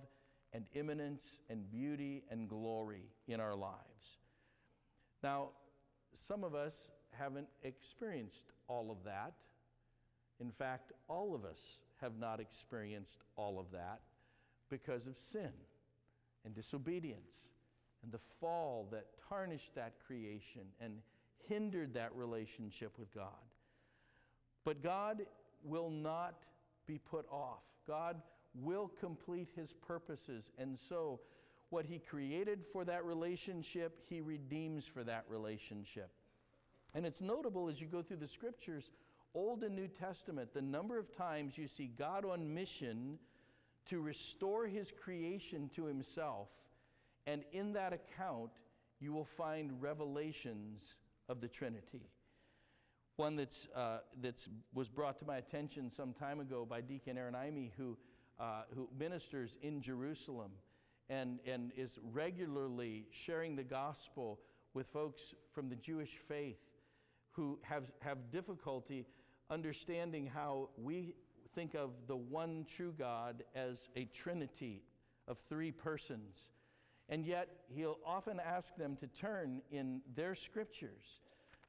and 0.54 0.64
immanence 0.74 1.24
and 1.50 1.70
beauty 1.70 2.22
and 2.30 2.48
glory 2.48 3.02
in 3.28 3.40
our 3.40 3.54
lives. 3.54 4.18
Now, 5.22 5.48
some 6.14 6.44
of 6.44 6.54
us 6.54 6.74
haven't 7.10 7.48
experienced 7.64 8.52
all 8.68 8.90
of 8.90 8.98
that. 9.04 9.32
In 10.40 10.50
fact, 10.50 10.92
all 11.08 11.34
of 11.34 11.44
us 11.44 11.78
have 12.00 12.16
not 12.18 12.40
experienced 12.40 13.24
all 13.36 13.58
of 13.58 13.66
that 13.72 14.00
because 14.70 15.06
of 15.06 15.16
sin 15.16 15.50
and 16.44 16.54
disobedience 16.54 17.48
and 18.02 18.12
the 18.12 18.20
fall 18.40 18.88
that 18.92 19.06
tarnished 19.28 19.74
that 19.74 19.94
creation 20.06 20.62
and 20.80 20.94
hindered 21.48 21.94
that 21.94 22.14
relationship 22.14 22.92
with 22.98 23.12
God. 23.14 23.28
But 24.64 24.82
God 24.82 25.22
will 25.62 25.90
not 25.90 26.34
be 26.86 26.98
put 26.98 27.26
off. 27.30 27.62
God 27.86 28.16
will 28.54 28.90
complete 29.00 29.48
his 29.54 29.72
purposes. 29.72 30.50
And 30.58 30.78
so, 30.78 31.20
what 31.70 31.86
he 31.86 31.98
created 31.98 32.64
for 32.72 32.84
that 32.84 33.04
relationship, 33.04 34.00
he 34.08 34.20
redeems 34.20 34.86
for 34.86 35.02
that 35.04 35.24
relationship. 35.28 36.10
And 36.94 37.04
it's 37.04 37.20
notable 37.20 37.68
as 37.68 37.80
you 37.80 37.88
go 37.88 38.02
through 38.02 38.18
the 38.18 38.28
scriptures, 38.28 38.90
Old 39.34 39.64
and 39.64 39.74
New 39.74 39.88
Testament, 39.88 40.54
the 40.54 40.62
number 40.62 40.98
of 40.98 41.14
times 41.16 41.58
you 41.58 41.66
see 41.66 41.90
God 41.98 42.24
on 42.24 42.54
mission 42.54 43.18
to 43.86 44.00
restore 44.00 44.66
his 44.66 44.92
creation 44.92 45.68
to 45.74 45.84
himself. 45.84 46.48
And 47.26 47.42
in 47.52 47.72
that 47.72 47.92
account, 47.92 48.50
you 49.00 49.12
will 49.12 49.24
find 49.24 49.82
revelations 49.82 50.94
of 51.28 51.40
the 51.40 51.48
Trinity. 51.48 52.08
One 53.16 53.36
that's, 53.36 53.68
uh, 53.74 53.98
that's 54.20 54.48
was 54.72 54.88
brought 54.88 55.18
to 55.18 55.24
my 55.24 55.36
attention 55.36 55.90
some 55.90 56.12
time 56.12 56.40
ago 56.40 56.66
by 56.68 56.80
Deacon 56.80 57.16
Aaron 57.16 57.34
Ime, 57.34 57.70
who 57.76 57.96
uh, 58.38 58.62
who 58.74 58.88
ministers 58.98 59.56
in 59.62 59.80
Jerusalem 59.80 60.50
and, 61.08 61.38
and 61.46 61.72
is 61.76 61.98
regularly 62.12 63.06
sharing 63.10 63.56
the 63.56 63.62
gospel 63.64 64.40
with 64.72 64.86
folks 64.88 65.34
from 65.52 65.68
the 65.68 65.76
Jewish 65.76 66.18
faith 66.28 66.58
who 67.32 67.58
have, 67.62 67.84
have 68.00 68.30
difficulty 68.30 69.06
understanding 69.50 70.26
how 70.26 70.68
we 70.76 71.14
think 71.54 71.74
of 71.74 71.90
the 72.06 72.16
one 72.16 72.64
true 72.68 72.94
God 72.96 73.44
as 73.54 73.88
a 73.96 74.06
trinity 74.06 74.82
of 75.28 75.38
three 75.48 75.70
persons. 75.70 76.48
And 77.08 77.24
yet, 77.26 77.48
he'll 77.68 77.98
often 78.04 78.40
ask 78.40 78.76
them 78.76 78.96
to 78.96 79.06
turn 79.06 79.60
in 79.70 80.00
their 80.16 80.34
scriptures 80.34 81.20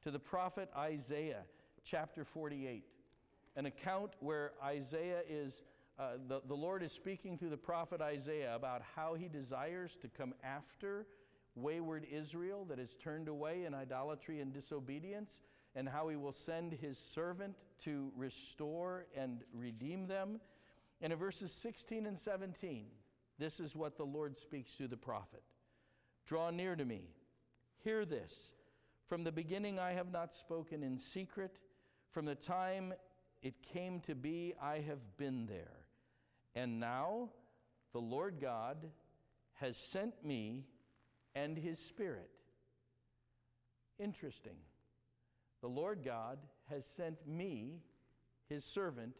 to 0.02 0.10
the 0.10 0.18
prophet 0.18 0.70
Isaiah, 0.76 1.42
chapter 1.84 2.24
48, 2.24 2.84
an 3.56 3.66
account 3.66 4.12
where 4.20 4.52
Isaiah 4.64 5.22
is 5.28 5.62
uh, 5.98 6.12
the, 6.28 6.42
the 6.46 6.54
Lord 6.54 6.82
is 6.82 6.92
speaking 6.92 7.38
through 7.38 7.50
the 7.50 7.56
prophet 7.56 8.00
Isaiah 8.00 8.54
about 8.54 8.82
how 8.94 9.14
he 9.14 9.28
desires 9.28 9.96
to 10.02 10.08
come 10.08 10.34
after 10.44 11.06
wayward 11.54 12.06
Israel 12.12 12.66
that 12.66 12.78
is 12.78 12.94
turned 13.02 13.28
away 13.28 13.64
in 13.64 13.74
idolatry 13.74 14.40
and 14.40 14.52
disobedience, 14.52 15.40
and 15.74 15.88
how 15.88 16.08
he 16.08 16.16
will 16.16 16.32
send 16.32 16.72
his 16.72 16.98
servant 16.98 17.54
to 17.84 18.12
restore 18.16 19.06
and 19.16 19.42
redeem 19.52 20.06
them. 20.06 20.40
And 21.00 21.12
in 21.12 21.18
verses 21.18 21.52
16 21.52 22.06
and 22.06 22.18
17, 22.18 22.86
this 23.38 23.60
is 23.60 23.74
what 23.74 23.96
the 23.96 24.04
Lord 24.04 24.36
speaks 24.36 24.76
to 24.76 24.88
the 24.88 24.96
prophet 24.96 25.42
Draw 26.26 26.50
near 26.50 26.76
to 26.76 26.84
me, 26.84 27.08
hear 27.84 28.04
this. 28.04 28.50
From 29.06 29.22
the 29.22 29.32
beginning 29.32 29.78
I 29.78 29.92
have 29.92 30.10
not 30.10 30.34
spoken 30.34 30.82
in 30.82 30.98
secret. 30.98 31.58
From 32.10 32.24
the 32.24 32.34
time 32.34 32.92
it 33.42 33.62
came 33.62 34.00
to 34.00 34.14
be, 34.14 34.54
I 34.60 34.80
have 34.80 34.98
been 35.16 35.46
there. 35.46 35.85
And 36.56 36.80
now 36.80 37.28
the 37.92 38.00
Lord 38.00 38.40
God 38.40 38.78
has 39.60 39.76
sent 39.76 40.24
me 40.24 40.64
and 41.34 41.56
his 41.56 41.78
Spirit. 41.78 42.30
Interesting. 43.98 44.56
The 45.60 45.68
Lord 45.68 46.00
God 46.02 46.38
has 46.70 46.86
sent 46.86 47.28
me, 47.28 47.82
his 48.48 48.64
servant, 48.64 49.14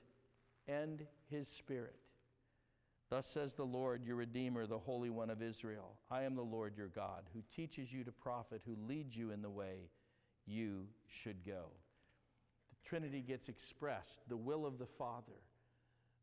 and 0.66 1.06
his 1.30 1.46
Spirit. 1.46 1.96
Thus 3.10 3.26
says 3.26 3.54
the 3.54 3.64
Lord, 3.64 4.04
your 4.04 4.16
Redeemer, 4.16 4.66
the 4.66 4.78
Holy 4.78 5.10
One 5.10 5.30
of 5.30 5.42
Israel 5.42 5.92
I 6.10 6.22
am 6.22 6.34
the 6.34 6.42
Lord 6.42 6.76
your 6.76 6.88
God, 6.88 7.24
who 7.34 7.42
teaches 7.54 7.92
you 7.92 8.02
to 8.04 8.12
profit, 8.12 8.62
who 8.64 8.76
leads 8.88 9.16
you 9.16 9.30
in 9.30 9.42
the 9.42 9.50
way 9.50 9.90
you 10.46 10.86
should 11.06 11.44
go. 11.44 11.66
The 12.70 12.88
Trinity 12.88 13.20
gets 13.20 13.48
expressed, 13.48 14.20
the 14.28 14.36
will 14.36 14.64
of 14.64 14.78
the 14.78 14.86
Father 14.86 15.40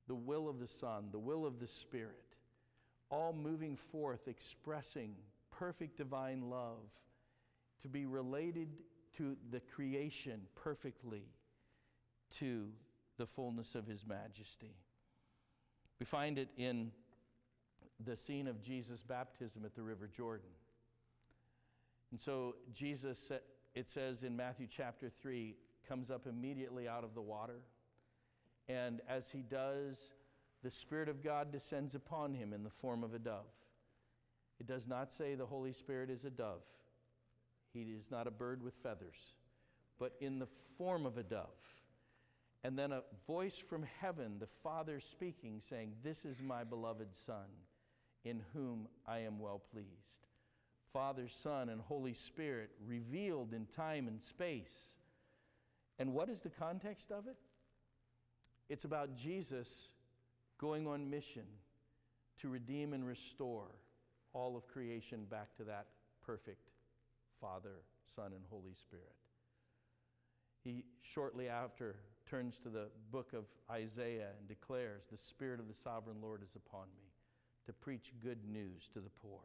the 0.08 0.16
will 0.16 0.50
of 0.50 0.60
the 0.60 0.68
Son, 0.68 1.06
the 1.12 1.20
will 1.20 1.46
of 1.46 1.60
the 1.60 1.68
Spirit, 1.68 2.36
all 3.10 3.34
moving 3.34 3.76
forth, 3.76 4.28
expressing 4.28 5.16
perfect 5.52 5.98
divine 5.98 6.50
love 6.50 6.90
to 7.82 7.88
be 7.88 8.06
related 8.06 8.70
to 9.18 9.36
the 9.52 9.60
creation 9.60 10.42
perfectly 10.56 11.24
to 12.40 12.70
the 13.18 13.26
fullness 13.26 13.76
of 13.76 13.86
His 13.86 14.06
majesty. 14.06 14.76
We 16.00 16.06
find 16.06 16.38
it 16.38 16.50
in 16.58 16.92
the 18.04 18.18
scene 18.18 18.48
of 18.48 18.62
Jesus' 18.62 19.04
baptism 19.04 19.64
at 19.66 19.76
the 19.76 19.84
River 19.84 20.10
Jordan. 20.14 20.50
And 22.12 22.20
so, 22.20 22.56
Jesus, 22.74 23.32
it 23.76 23.90
says 23.90 24.24
in 24.24 24.36
Matthew 24.36 24.68
chapter 24.70 25.10
3, 25.22 25.56
comes 25.88 26.10
up 26.10 26.28
immediately 26.28 26.88
out 26.88 27.04
of 27.04 27.14
the 27.14 27.22
water. 27.22 27.60
And 28.70 29.02
as 29.08 29.30
he 29.30 29.42
does, 29.42 29.98
the 30.64 30.72
Spirit 30.72 31.10
of 31.10 31.24
God 31.24 31.52
descends 31.52 31.96
upon 31.96 32.34
him 32.34 32.54
in 32.54 32.64
the 32.64 32.70
form 32.70 33.04
of 33.04 33.14
a 33.14 33.20
dove. 33.20 33.52
It 34.60 34.68
does 34.68 34.88
not 34.88 35.12
say 35.12 35.36
the 35.36 35.46
Holy 35.46 35.74
Spirit 35.74 36.10
is 36.10 36.24
a 36.24 36.30
dove, 36.30 36.64
he 37.74 37.82
is 37.82 38.10
not 38.10 38.28
a 38.28 38.32
bird 38.32 38.64
with 38.64 38.76
feathers, 38.76 39.36
but 40.00 40.14
in 40.22 40.40
the 40.40 40.48
form 40.78 41.06
of 41.06 41.18
a 41.18 41.24
dove. 41.24 41.48
And 42.64 42.80
then 42.80 42.94
a 42.94 43.02
voice 43.28 43.58
from 43.58 43.86
heaven, 44.00 44.38
the 44.40 44.48
Father 44.48 45.02
speaking, 45.02 45.60
saying, 45.68 45.94
This 46.02 46.24
is 46.24 46.38
my 46.42 46.64
beloved 46.64 47.10
Son, 47.26 47.50
in 48.24 48.42
whom 48.54 48.88
I 49.06 49.20
am 49.20 49.38
well 49.40 49.62
pleased. 49.74 49.90
Father, 50.94 51.28
Son, 51.28 51.68
and 51.68 51.82
Holy 51.82 52.14
Spirit 52.14 52.70
revealed 52.86 53.54
in 53.54 53.66
time 53.66 54.08
and 54.08 54.22
space. 54.22 54.92
And 56.00 56.14
what 56.14 56.30
is 56.30 56.42
the 56.42 56.50
context 56.50 57.12
of 57.12 57.28
it? 57.28 57.36
It's 58.70 58.86
about 58.86 59.16
Jesus 59.16 59.68
going 60.58 60.88
on 60.88 61.10
mission 61.10 61.46
to 62.40 62.50
redeem 62.50 62.94
and 62.94 63.06
restore 63.06 63.68
all 64.34 64.58
of 64.58 64.68
creation 64.68 65.26
back 65.30 65.56
to 65.58 65.64
that 65.64 65.88
perfect 66.26 66.72
Father, 67.40 67.82
Son, 68.16 68.32
and 68.34 68.44
Holy 68.50 68.74
Spirit. 68.74 69.16
He 70.64 70.86
shortly 71.02 71.50
after 71.50 71.98
turns 72.30 72.60
to 72.60 72.70
the 72.70 72.88
book 73.12 73.34
of 73.34 73.46
Isaiah 73.70 74.30
and 74.40 74.48
declares, 74.48 75.04
The 75.12 75.18
Spirit 75.18 75.60
of 75.60 75.68
the 75.68 75.74
sovereign 75.74 76.22
Lord 76.22 76.42
is 76.42 76.56
upon 76.56 76.88
me 76.96 77.12
to 77.66 77.74
preach 77.74 78.14
good 78.24 78.40
news 78.48 78.90
to 78.94 79.00
the 79.00 79.10
poor, 79.22 79.42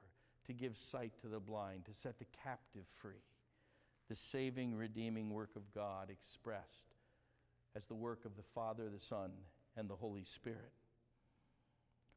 to 0.46 0.52
give 0.52 0.76
sight 0.76 1.12
to 1.22 1.28
the 1.28 1.40
blind, 1.40 1.84
to 1.86 1.94
set 1.94 2.18
the 2.18 2.26
captive 2.44 2.84
free. 2.88 3.24
The 4.08 4.16
saving, 4.16 4.74
redeeming 4.74 5.30
work 5.30 5.50
of 5.56 5.72
God 5.74 6.08
expressed 6.10 6.94
as 7.78 7.84
the 7.86 7.94
work 7.94 8.24
of 8.24 8.36
the 8.36 8.42
Father, 8.54 8.88
the 8.92 9.00
Son, 9.00 9.30
and 9.76 9.88
the 9.88 9.94
Holy 9.94 10.24
Spirit. 10.24 10.72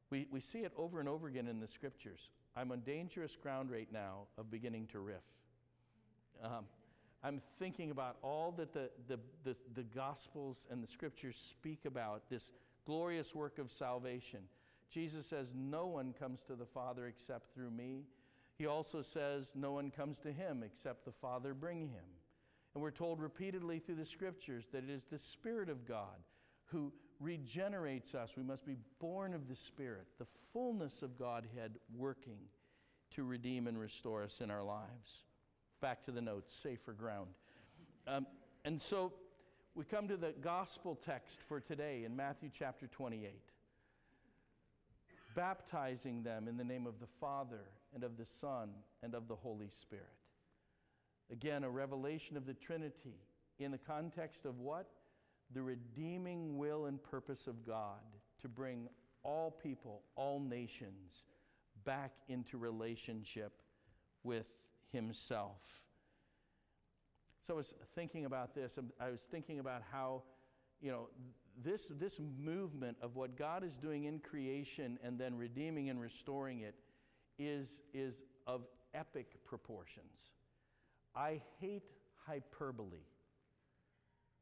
We, 0.09 0.27
we 0.31 0.39
see 0.39 0.59
it 0.59 0.73
over 0.75 0.99
and 0.99 1.07
over 1.07 1.27
again 1.27 1.47
in 1.47 1.59
the 1.59 1.67
scriptures. 1.67 2.31
I'm 2.55 2.71
on 2.71 2.81
dangerous 2.81 3.37
ground 3.41 3.71
right 3.71 3.87
now 3.93 4.23
of 4.37 4.49
beginning 4.49 4.87
to 4.87 4.99
riff. 4.99 5.23
Um, 6.43 6.65
I'm 7.23 7.41
thinking 7.59 7.91
about 7.91 8.17
all 8.23 8.51
that 8.57 8.73
the, 8.73 8.89
the, 9.07 9.19
the, 9.43 9.55
the 9.75 9.83
Gospels 9.83 10.65
and 10.71 10.83
the 10.83 10.87
Scriptures 10.87 11.37
speak 11.37 11.85
about 11.85 12.23
this 12.29 12.51
glorious 12.85 13.35
work 13.35 13.59
of 13.59 13.71
salvation. 13.71 14.39
Jesus 14.89 15.27
says, 15.27 15.53
No 15.55 15.85
one 15.85 16.13
comes 16.19 16.41
to 16.47 16.55
the 16.55 16.65
Father 16.65 17.05
except 17.05 17.53
through 17.53 17.69
me. 17.69 18.05
He 18.57 18.65
also 18.65 19.03
says, 19.03 19.51
No 19.55 19.73
one 19.73 19.91
comes 19.91 20.19
to 20.21 20.31
him 20.31 20.63
except 20.65 21.05
the 21.05 21.11
Father 21.11 21.53
bring 21.53 21.89
him. 21.89 22.03
And 22.73 22.81
we're 22.81 22.91
told 22.91 23.19
repeatedly 23.19 23.79
through 23.79 23.95
the 23.95 24.05
Scriptures 24.05 24.65
that 24.71 24.83
it 24.83 24.89
is 24.89 25.03
the 25.11 25.19
Spirit 25.19 25.69
of 25.69 25.85
God 25.85 26.23
who 26.65 26.91
regenerates 27.19 28.15
us. 28.15 28.31
We 28.37 28.43
must 28.43 28.65
be 28.65 28.77
born 28.99 29.33
of 29.33 29.47
the 29.47 29.55
Spirit, 29.55 30.07
the 30.17 30.27
fullness 30.53 31.01
of 31.01 31.17
Godhead 31.19 31.77
working 31.95 32.39
to 33.11 33.23
redeem 33.23 33.67
and 33.67 33.77
restore 33.77 34.23
us 34.23 34.39
in 34.41 34.49
our 34.49 34.63
lives. 34.63 35.25
Back 35.81 36.03
to 36.05 36.11
the 36.11 36.21
notes, 36.21 36.53
safer 36.53 36.93
ground. 36.93 37.27
Um, 38.07 38.25
and 38.63 38.81
so 38.81 39.11
we 39.75 39.83
come 39.83 40.07
to 40.07 40.17
the 40.17 40.33
gospel 40.41 40.95
text 40.95 41.39
for 41.47 41.59
today 41.59 42.03
in 42.05 42.15
Matthew 42.15 42.49
chapter 42.57 42.87
28. 42.87 43.31
Baptizing 45.35 46.23
them 46.23 46.47
in 46.47 46.57
the 46.57 46.63
name 46.63 46.87
of 46.87 46.99
the 46.99 47.07
Father 47.19 47.61
and 47.93 48.03
of 48.03 48.17
the 48.17 48.25
Son 48.25 48.69
and 49.03 49.13
of 49.13 49.27
the 49.27 49.35
Holy 49.35 49.69
Spirit. 49.69 50.05
Again, 51.31 51.63
a 51.63 51.69
revelation 51.69 52.35
of 52.35 52.45
the 52.45 52.53
Trinity 52.53 53.15
in 53.59 53.71
the 53.71 53.77
context 53.77 54.45
of 54.45 54.59
what? 54.59 54.87
The 55.53 55.61
redeeming 55.61 56.57
will 56.57 56.85
and 56.85 57.01
purpose 57.01 57.47
of 57.47 57.65
God 57.65 57.99
to 58.41 58.47
bring 58.47 58.87
all 59.23 59.51
people, 59.51 60.01
all 60.15 60.39
nations 60.39 61.23
back 61.85 62.11
into 62.27 62.57
relationship 62.57 63.61
with 64.23 64.47
Himself. 64.91 65.85
So 67.45 67.53
I 67.53 67.57
was 67.57 67.73
thinking 67.95 68.25
about 68.25 68.53
this. 68.53 68.77
I 68.99 69.09
was 69.09 69.21
thinking 69.21 69.59
about 69.59 69.81
how, 69.91 70.23
you 70.81 70.91
know, 70.91 71.07
this, 71.63 71.91
this 71.99 72.19
movement 72.19 72.97
of 73.01 73.15
what 73.15 73.35
God 73.35 73.63
is 73.63 73.77
doing 73.77 74.05
in 74.05 74.19
creation 74.19 74.99
and 75.03 75.19
then 75.19 75.35
redeeming 75.35 75.89
and 75.89 75.99
restoring 75.99 76.61
it 76.61 76.75
is, 77.39 77.67
is 77.93 78.15
of 78.47 78.61
epic 78.93 79.43
proportions. 79.45 80.31
I 81.15 81.41
hate 81.59 81.83
hyperbole. 82.25 83.05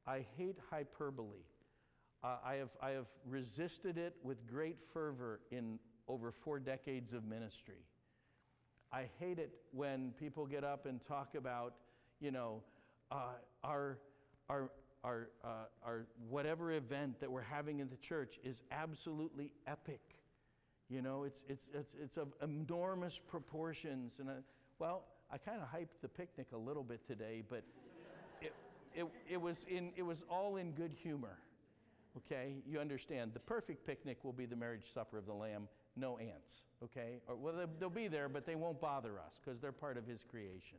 I 0.06 0.26
hate 0.38 0.58
hyperbole. 0.70 1.44
Uh, 2.24 2.38
I, 2.44 2.56
have, 2.56 2.70
I 2.82 2.90
have 2.92 3.08
resisted 3.26 3.98
it 3.98 4.16
with 4.24 4.48
great 4.48 4.78
fervor 4.94 5.40
in 5.52 5.80
over 6.08 6.32
four 6.32 6.60
decades 6.60 7.14
of 7.14 7.24
ministry. 7.24 7.86
I 8.92 9.06
hate 9.20 9.40
it 9.40 9.52
when 9.72 10.14
people 10.20 10.46
get 10.46 10.64
up 10.64 10.86
and 10.86 11.00
talk 11.06 11.36
about, 11.36 11.76
you 12.20 12.32
know, 12.32 12.64
uh, 13.12 13.34
our, 13.64 14.00
our, 14.50 14.72
our, 15.04 15.30
uh, 15.44 15.48
our 15.86 16.08
whatever 16.28 16.72
event 16.72 17.20
that 17.20 17.32
we're 17.32 17.42
having 17.42 17.80
in 17.80 17.90
the 17.90 17.98
church 17.98 18.40
is 18.44 18.62
absolutely 18.72 19.52
epic. 19.68 20.02
You 20.90 21.04
know, 21.04 21.24
it's, 21.24 21.44
it's, 21.48 21.68
it's, 21.74 21.96
it's 22.02 22.18
of 22.18 22.34
enormous 22.42 23.20
proportions. 23.20 24.14
And, 24.20 24.30
uh, 24.30 24.34
well, 24.80 25.04
I 25.32 25.38
kind 25.38 25.62
of 25.62 25.68
hyped 25.68 26.02
the 26.02 26.08
picnic 26.08 26.48
a 26.54 26.58
little 26.58 26.84
bit 26.84 27.06
today, 27.06 27.44
but 27.48 27.64
it, 28.42 28.54
it, 28.96 29.06
it, 29.30 29.42
was 29.42 29.66
in, 29.70 29.92
it 29.96 30.02
was 30.02 30.24
all 30.30 30.58
in 30.58 30.72
good 30.72 30.92
humor. 30.92 31.38
Okay, 32.18 32.56
you 32.68 32.80
understand. 32.80 33.32
The 33.34 33.40
perfect 33.40 33.86
picnic 33.86 34.18
will 34.24 34.34
be 34.34 34.46
the 34.46 34.56
marriage 34.56 34.86
supper 34.92 35.18
of 35.18 35.28
the 35.28 35.34
Lamb, 35.34 35.68
no 35.96 36.18
ants. 36.18 36.52
Okay, 36.84 37.20
or, 37.28 37.36
well, 37.36 37.54
they'll 37.80 37.90
be 37.90 38.08
there, 38.08 38.28
but 38.28 38.46
they 38.46 38.56
won't 38.56 38.82
bother 38.82 39.20
us 39.20 39.40
because 39.44 39.60
they're 39.60 39.72
part 39.72 39.98
of 39.98 40.08
His 40.08 40.24
creation. 40.24 40.78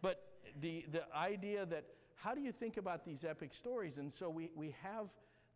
But 0.00 0.20
the, 0.60 0.84
the 0.90 1.04
idea 1.16 1.64
that 1.66 1.84
how 2.16 2.34
do 2.34 2.40
you 2.40 2.52
think 2.52 2.76
about 2.76 3.04
these 3.04 3.24
epic 3.24 3.54
stories? 3.54 3.98
And 3.98 4.12
so 4.12 4.28
we, 4.28 4.50
we 4.56 4.74
have 4.82 5.06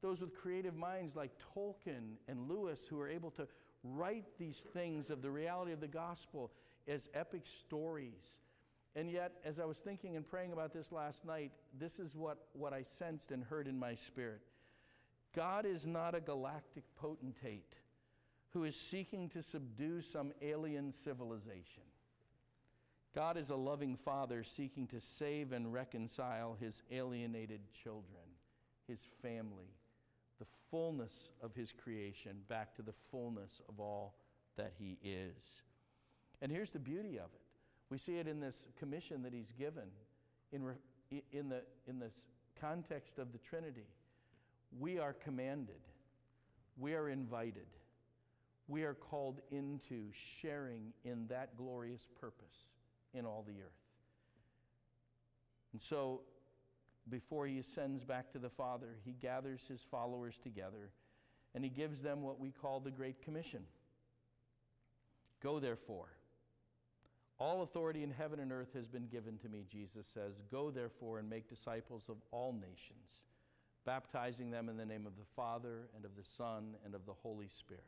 those 0.03 0.21
with 0.21 0.35
creative 0.35 0.77
minds 0.77 1.17
like 1.17 1.31
Tolkien 1.55 2.15
and 2.29 2.49
Lewis 2.49 2.81
who 2.89 3.01
are 3.01 3.09
able 3.09 3.31
to 3.33 3.49
write 3.95 4.25
these 4.39 4.65
things 4.73 5.11
of 5.11 5.23
the 5.23 5.31
reality 5.31 5.73
of 5.73 5.81
the 5.81 5.89
gospel 5.89 6.51
as 6.89 7.09
epic 7.15 7.43
stories. 7.61 8.23
And 8.95 9.11
yet, 9.11 9.33
as 9.45 9.59
I 9.59 9.65
was 9.67 9.79
thinking 9.79 10.17
and 10.17 10.27
praying 10.27 10.53
about 10.53 10.73
this 10.73 10.91
last 10.91 11.25
night, 11.25 11.53
this 11.79 11.99
is 11.99 12.17
what, 12.17 12.39
what 12.55 12.73
I 12.73 12.83
sensed 12.99 13.31
and 13.31 13.45
heard 13.45 13.69
in 13.69 13.79
my 13.79 13.95
spirit. 13.95 14.41
God 15.35 15.67
is 15.67 15.87
not 15.87 16.15
a 16.15 16.21
galactic 16.21 16.85
potentate 16.97 17.75
who 18.51 18.65
is 18.65 18.75
seeking 18.75 19.29
to 19.31 19.43
subdue 19.43 20.01
some 20.01 20.33
alien 20.41 20.93
civilization. 20.93 21.83
God 23.15 23.37
is 23.37 23.51
a 23.51 23.57
loving 23.57 23.97
father 23.97 24.43
seeking 24.43 24.87
to 24.89 25.01
save 25.01 25.53
and 25.53 25.73
reconcile 25.73 26.57
his 26.59 26.83
alienated 26.91 27.61
children, 27.83 28.25
his 28.89 28.99
family, 29.21 29.76
the 30.39 30.47
fullness 30.71 31.31
of 31.43 31.55
his 31.55 31.73
creation 31.73 32.37
back 32.49 32.75
to 32.77 32.83
the 32.83 32.95
fullness 33.11 33.61
of 33.69 33.81
all 33.81 34.15
that 34.57 34.73
he 34.79 34.99
is. 35.03 35.63
And 36.43 36.51
here's 36.53 36.71
the 36.71 36.79
beauty 36.79 37.19
of 37.19 37.27
it 37.35 37.41
we 37.89 37.99
see 37.99 38.19
it 38.19 38.27
in 38.27 38.41
this 38.41 38.57
commission 38.79 39.23
that 39.23 39.33
he's 39.33 39.53
given 39.59 39.89
in, 40.53 40.63
in, 41.33 41.49
the, 41.49 41.63
in 41.87 41.99
this 41.99 42.15
context 42.61 43.19
of 43.19 43.33
the 43.33 43.39
Trinity. 43.39 43.87
We 44.79 44.99
are 44.99 45.13
commanded, 45.13 45.81
we 46.77 46.95
are 46.95 47.09
invited, 47.09 47.67
we 48.67 48.83
are 48.83 48.95
called 48.95 49.41
into 49.51 50.11
sharing 50.13 50.93
in 51.05 51.29
that 51.29 51.57
glorious 51.57 52.09
purpose 52.21 52.67
in 53.15 53.25
all 53.25 53.45
the 53.47 53.63
earth. 53.63 53.87
And 55.73 55.81
so, 55.81 56.23
before 57.09 57.47
he 57.47 57.59
ascends 57.59 58.05
back 58.05 58.33
to 58.33 58.39
the 58.39 58.51
Father, 58.51 58.97
he 59.05 59.13
gathers 59.13 59.63
his 59.69 59.81
followers 59.91 60.39
together 60.39 60.91
and 61.57 61.65
he 61.65 61.71
gives 61.71 62.03
them 62.03 62.23
what 62.23 62.39
we 62.39 62.51
call 62.51 62.81
the 62.81 62.91
Great 62.91 63.23
Commission. 63.23 63.63
Go, 65.43 65.59
therefore. 65.59 66.09
All 67.39 67.63
authority 67.63 68.03
in 68.03 68.11
heaven 68.11 68.41
and 68.41 68.53
earth 68.53 68.75
has 68.75 68.89
been 68.89 69.07
given 69.07 69.39
to 69.39 69.49
me, 69.49 69.65
Jesus 69.71 70.07
says. 70.13 70.35
Go, 70.51 70.71
therefore, 70.71 71.19
and 71.19 71.31
make 71.31 71.49
disciples 71.49 72.05
of 72.11 72.17
all 72.31 72.53
nations, 72.53 73.23
baptizing 73.87 74.51
them 74.51 74.69
in 74.69 74.77
the 74.77 74.85
name 74.85 75.07
of 75.07 75.17
the 75.17 75.25
Father, 75.35 75.89
and 75.95 76.05
of 76.05 76.15
the 76.15 76.29
Son, 76.37 76.75
and 76.85 76.95
of 76.95 77.07
the 77.07 77.15
Holy 77.23 77.49
Spirit, 77.49 77.85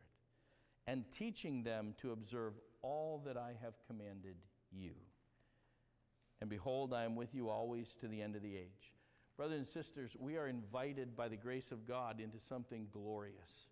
and 0.86 1.04
teaching 1.12 1.62
them 1.62 1.94
to 2.00 2.12
observe 2.12 2.54
all 2.80 3.22
that 3.26 3.36
I 3.36 3.52
have 3.62 3.74
commanded 3.86 4.36
you. 4.70 4.92
And 6.40 6.48
behold, 6.48 6.94
I 6.94 7.04
am 7.04 7.16
with 7.16 7.34
you 7.34 7.50
always 7.50 7.96
to 7.96 8.08
the 8.08 8.22
end 8.22 8.34
of 8.34 8.42
the 8.42 8.56
age. 8.56 8.94
Brothers 9.38 9.58
and 9.58 9.68
sisters, 9.68 10.16
we 10.18 10.36
are 10.36 10.48
invited 10.48 11.16
by 11.16 11.28
the 11.28 11.36
grace 11.36 11.70
of 11.70 11.86
God 11.86 12.20
into 12.20 12.40
something 12.40 12.88
glorious, 12.92 13.68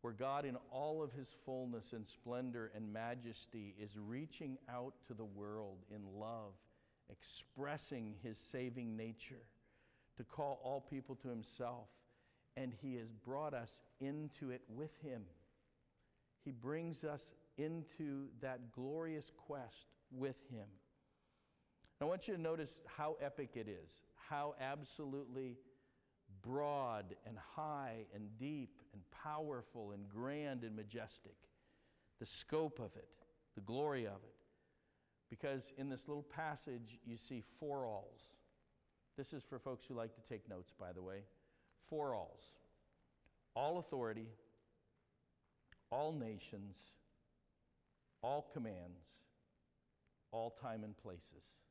where 0.00 0.14
God, 0.14 0.46
in 0.46 0.56
all 0.70 1.02
of 1.02 1.12
his 1.12 1.28
fullness 1.44 1.92
and 1.92 2.08
splendor 2.08 2.72
and 2.74 2.90
majesty, 2.90 3.74
is 3.78 3.90
reaching 3.98 4.56
out 4.70 4.94
to 5.08 5.12
the 5.12 5.26
world 5.26 5.76
in 5.94 6.18
love, 6.18 6.54
expressing 7.10 8.14
his 8.22 8.38
saving 8.38 8.96
nature 8.96 9.44
to 10.16 10.24
call 10.24 10.58
all 10.64 10.80
people 10.80 11.14
to 11.16 11.28
himself. 11.28 11.88
And 12.56 12.72
he 12.80 12.94
has 12.96 13.12
brought 13.12 13.52
us 13.52 13.82
into 14.00 14.50
it 14.50 14.62
with 14.74 14.92
him. 15.02 15.24
He 16.42 16.52
brings 16.52 17.04
us 17.04 17.34
into 17.58 18.28
that 18.40 18.72
glorious 18.72 19.30
quest 19.36 19.88
with 20.10 20.40
him. 20.50 20.68
I 22.02 22.06
want 22.06 22.26
you 22.26 22.34
to 22.34 22.40
notice 22.40 22.80
how 22.86 23.16
epic 23.20 23.50
it 23.54 23.68
is, 23.68 23.90
how 24.28 24.54
absolutely 24.60 25.56
broad 26.42 27.14
and 27.26 27.36
high 27.54 28.06
and 28.14 28.28
deep 28.38 28.80
and 28.92 29.02
powerful 29.10 29.92
and 29.92 30.08
grand 30.08 30.64
and 30.64 30.74
majestic. 30.74 31.36
The 32.18 32.26
scope 32.26 32.78
of 32.78 32.96
it, 32.96 33.08
the 33.54 33.60
glory 33.60 34.06
of 34.06 34.16
it. 34.24 34.34
Because 35.30 35.72
in 35.78 35.88
this 35.88 36.08
little 36.08 36.24
passage, 36.24 36.98
you 37.04 37.16
see 37.16 37.42
four 37.60 37.86
alls. 37.86 38.20
This 39.16 39.32
is 39.32 39.42
for 39.42 39.58
folks 39.58 39.86
who 39.86 39.94
like 39.94 40.14
to 40.14 40.22
take 40.28 40.48
notes, 40.48 40.72
by 40.78 40.92
the 40.92 41.02
way. 41.02 41.22
Four 41.88 42.14
alls 42.14 42.42
all 43.54 43.78
authority, 43.78 44.28
all 45.90 46.12
nations, 46.12 46.76
all 48.22 48.48
commands, 48.52 49.02
all 50.32 50.50
time 50.50 50.84
and 50.84 50.96
places. 50.96 51.61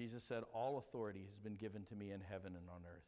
Jesus 0.00 0.24
said, 0.24 0.44
All 0.54 0.78
authority 0.78 1.26
has 1.28 1.38
been 1.38 1.56
given 1.56 1.84
to 1.84 1.94
me 1.94 2.10
in 2.10 2.22
heaven 2.22 2.56
and 2.56 2.70
on 2.74 2.80
earth. 2.90 3.04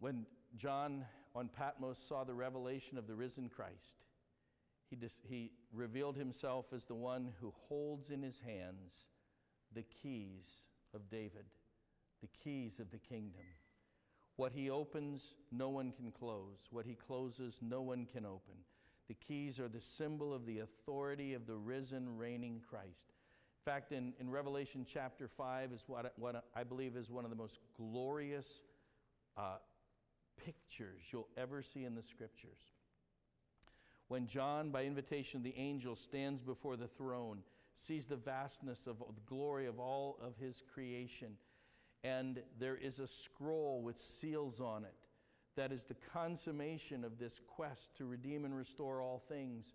When 0.00 0.24
John 0.56 1.04
on 1.34 1.48
Patmos 1.48 1.98
saw 1.98 2.24
the 2.24 2.32
revelation 2.32 2.96
of 2.96 3.06
the 3.06 3.14
risen 3.14 3.50
Christ, 3.50 4.06
he, 4.88 4.96
dis- 4.96 5.20
he 5.28 5.52
revealed 5.70 6.16
himself 6.16 6.72
as 6.74 6.86
the 6.86 6.94
one 6.94 7.28
who 7.42 7.52
holds 7.68 8.08
in 8.08 8.22
his 8.22 8.40
hands 8.40 8.94
the 9.74 9.82
keys 9.82 10.46
of 10.94 11.10
David, 11.10 11.44
the 12.22 12.28
keys 12.42 12.78
of 12.80 12.90
the 12.90 12.98
kingdom. 12.98 13.42
What 14.36 14.52
he 14.52 14.70
opens, 14.70 15.34
no 15.50 15.68
one 15.68 15.92
can 15.92 16.10
close. 16.10 16.68
What 16.70 16.86
he 16.86 16.94
closes, 16.94 17.58
no 17.60 17.82
one 17.82 18.06
can 18.10 18.24
open. 18.24 18.54
The 19.08 19.14
keys 19.14 19.60
are 19.60 19.68
the 19.68 19.82
symbol 19.82 20.32
of 20.32 20.46
the 20.46 20.60
authority 20.60 21.34
of 21.34 21.46
the 21.46 21.56
risen, 21.56 22.16
reigning 22.16 22.62
Christ. 22.66 23.12
Fact, 23.64 23.92
in, 23.92 24.12
in 24.18 24.28
Revelation 24.28 24.84
chapter 24.92 25.28
5 25.28 25.70
is 25.72 25.84
what, 25.86 26.12
what 26.16 26.46
I 26.56 26.64
believe 26.64 26.96
is 26.96 27.10
one 27.10 27.22
of 27.24 27.30
the 27.30 27.36
most 27.36 27.60
glorious 27.76 28.46
uh, 29.36 29.58
pictures 30.44 31.02
you'll 31.12 31.28
ever 31.36 31.62
see 31.62 31.84
in 31.84 31.94
the 31.94 32.02
scriptures. 32.02 32.58
When 34.08 34.26
John, 34.26 34.70
by 34.70 34.82
invitation 34.82 35.38
of 35.38 35.44
the 35.44 35.54
angel, 35.56 35.94
stands 35.94 36.42
before 36.42 36.76
the 36.76 36.88
throne, 36.88 37.38
sees 37.76 38.06
the 38.06 38.16
vastness 38.16 38.88
of 38.88 38.98
the 38.98 39.22
glory 39.26 39.66
of 39.66 39.78
all 39.78 40.18
of 40.20 40.36
his 40.38 40.64
creation, 40.74 41.36
and 42.02 42.42
there 42.58 42.76
is 42.76 42.98
a 42.98 43.06
scroll 43.06 43.80
with 43.80 43.96
seals 43.96 44.60
on 44.60 44.84
it 44.84 44.94
that 45.56 45.70
is 45.70 45.84
the 45.84 45.96
consummation 46.12 47.04
of 47.04 47.18
this 47.18 47.40
quest 47.46 47.96
to 47.96 48.06
redeem 48.06 48.44
and 48.44 48.56
restore 48.56 49.00
all 49.00 49.22
things, 49.28 49.66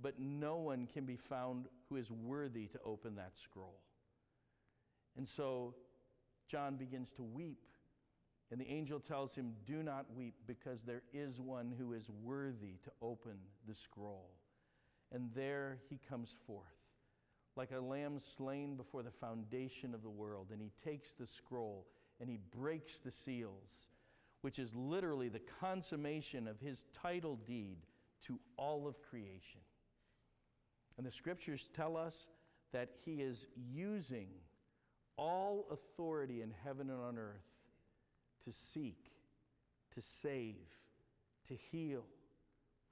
but 0.00 0.18
no 0.18 0.56
one 0.56 0.86
can 0.92 1.04
be 1.04 1.16
found 1.16 1.66
who 1.88 1.96
is 1.96 2.10
worthy 2.10 2.66
to 2.66 2.78
open 2.84 3.16
that 3.16 3.36
scroll. 3.36 3.80
And 5.16 5.26
so 5.26 5.74
John 6.48 6.76
begins 6.76 7.12
to 7.12 7.22
weep, 7.22 7.66
and 8.50 8.60
the 8.60 8.68
angel 8.68 9.00
tells 9.00 9.34
him, 9.34 9.54
Do 9.66 9.82
not 9.82 10.06
weep, 10.14 10.34
because 10.46 10.82
there 10.82 11.02
is 11.12 11.40
one 11.40 11.74
who 11.78 11.92
is 11.92 12.08
worthy 12.22 12.74
to 12.84 12.90
open 13.00 13.38
the 13.66 13.74
scroll. 13.74 14.30
And 15.12 15.30
there 15.34 15.78
he 15.88 15.98
comes 16.08 16.34
forth 16.46 16.66
like 17.56 17.72
a 17.72 17.80
lamb 17.80 18.18
slain 18.36 18.76
before 18.76 19.02
the 19.02 19.10
foundation 19.10 19.94
of 19.94 20.02
the 20.02 20.10
world. 20.10 20.48
And 20.52 20.60
he 20.60 20.70
takes 20.84 21.12
the 21.12 21.26
scroll 21.26 21.86
and 22.20 22.28
he 22.28 22.38
breaks 22.54 22.98
the 22.98 23.10
seals, 23.10 23.88
which 24.42 24.58
is 24.58 24.74
literally 24.74 25.28
the 25.28 25.42
consummation 25.60 26.46
of 26.46 26.60
his 26.60 26.84
title 27.02 27.36
deed 27.46 27.78
to 28.26 28.38
all 28.56 28.86
of 28.86 29.02
creation. 29.02 29.60
And 30.96 31.06
the 31.06 31.12
scriptures 31.12 31.70
tell 31.74 31.96
us 31.96 32.26
that 32.72 32.90
he 33.04 33.22
is 33.22 33.46
using 33.72 34.28
all 35.16 35.66
authority 35.70 36.42
in 36.42 36.52
heaven 36.64 36.90
and 36.90 37.00
on 37.00 37.18
earth 37.18 37.46
to 38.44 38.52
seek, 38.52 39.10
to 39.94 40.02
save, 40.02 40.56
to 41.48 41.54
heal, 41.70 42.04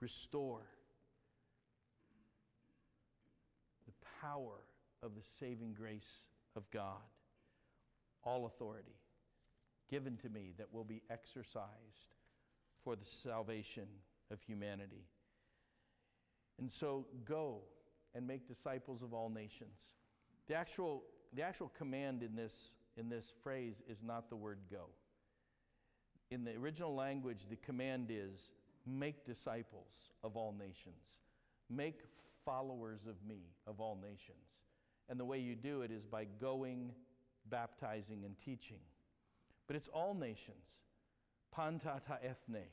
restore. 0.00 0.62
The 3.86 3.92
power 4.20 4.60
of 5.02 5.14
the 5.14 5.22
saving 5.38 5.74
grace 5.74 6.24
of 6.56 6.70
God. 6.70 7.02
All 8.24 8.46
authority 8.46 8.96
given 9.90 10.16
to 10.16 10.28
me 10.28 10.52
that 10.58 10.72
will 10.72 10.84
be 10.84 11.02
exercised 11.10 12.14
for 12.82 12.96
the 12.96 13.04
salvation 13.04 13.86
of 14.30 14.40
humanity. 14.40 15.04
And 16.58 16.70
so 16.70 17.06
go 17.24 17.60
and 18.14 18.26
make 18.26 18.46
disciples 18.46 19.02
of 19.02 19.12
all 19.12 19.28
nations. 19.28 19.92
The 20.46 20.54
actual, 20.54 21.04
the 21.34 21.42
actual 21.42 21.70
command 21.76 22.22
in 22.22 22.36
this, 22.36 22.70
in 22.96 23.08
this 23.08 23.26
phrase 23.42 23.82
is 23.88 23.98
not 24.02 24.28
the 24.28 24.36
word 24.36 24.58
go. 24.70 24.86
In 26.30 26.44
the 26.44 26.56
original 26.56 26.94
language, 26.94 27.46
the 27.48 27.56
command 27.56 28.08
is 28.10 28.50
make 28.86 29.24
disciples 29.26 30.12
of 30.22 30.36
all 30.36 30.54
nations. 30.58 31.20
Make 31.70 32.00
followers 32.44 33.00
of 33.08 33.16
me, 33.26 33.40
of 33.66 33.80
all 33.80 33.96
nations. 34.00 34.36
And 35.08 35.18
the 35.18 35.24
way 35.24 35.38
you 35.38 35.54
do 35.54 35.82
it 35.82 35.90
is 35.90 36.04
by 36.04 36.26
going, 36.40 36.92
baptizing, 37.50 38.24
and 38.24 38.34
teaching. 38.44 38.80
But 39.66 39.76
it's 39.76 39.88
all 39.88 40.14
nations. 40.14 40.78
Panta 41.54 42.00
ta 42.06 42.16
ethne, 42.22 42.64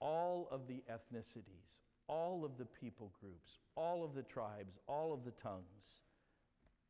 all 0.00 0.48
of 0.50 0.66
the 0.66 0.82
ethnicities, 0.90 1.82
all 2.08 2.44
of 2.44 2.58
the 2.58 2.64
people 2.64 3.12
groups, 3.20 3.58
all 3.76 4.04
of 4.04 4.14
the 4.14 4.22
tribes, 4.22 4.78
all 4.86 5.12
of 5.12 5.24
the 5.24 5.30
tongues, 5.32 6.02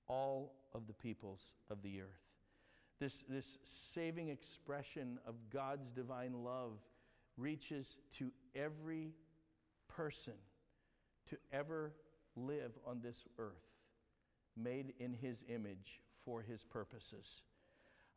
all 0.08 0.54
of 0.74 0.86
the 0.86 0.92
peoples 0.92 1.52
of 1.70 1.82
the 1.82 2.00
earth. 2.00 2.08
This, 3.00 3.24
this 3.28 3.58
saving 3.64 4.28
expression 4.28 5.18
of 5.26 5.34
God's 5.52 5.88
divine 5.90 6.44
love 6.44 6.78
reaches 7.36 7.96
to 8.18 8.30
every 8.54 9.12
person 9.88 10.34
to 11.30 11.36
ever 11.52 11.92
live 12.36 12.72
on 12.86 13.00
this 13.02 13.26
earth, 13.38 13.52
made 14.56 14.94
in 14.98 15.12
his 15.12 15.42
image 15.48 16.00
for 16.24 16.42
his 16.42 16.62
purposes. 16.62 17.42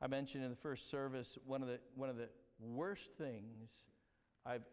I 0.01 0.07
mentioned 0.07 0.43
in 0.43 0.49
the 0.49 0.55
first 0.55 0.89
service 0.89 1.37
one 1.45 1.61
of 1.61 1.67
the, 1.67 1.79
one 1.95 2.09
of 2.09 2.17
the 2.17 2.29
worst 2.59 3.09
things 3.17 3.69
I've, 4.45 4.63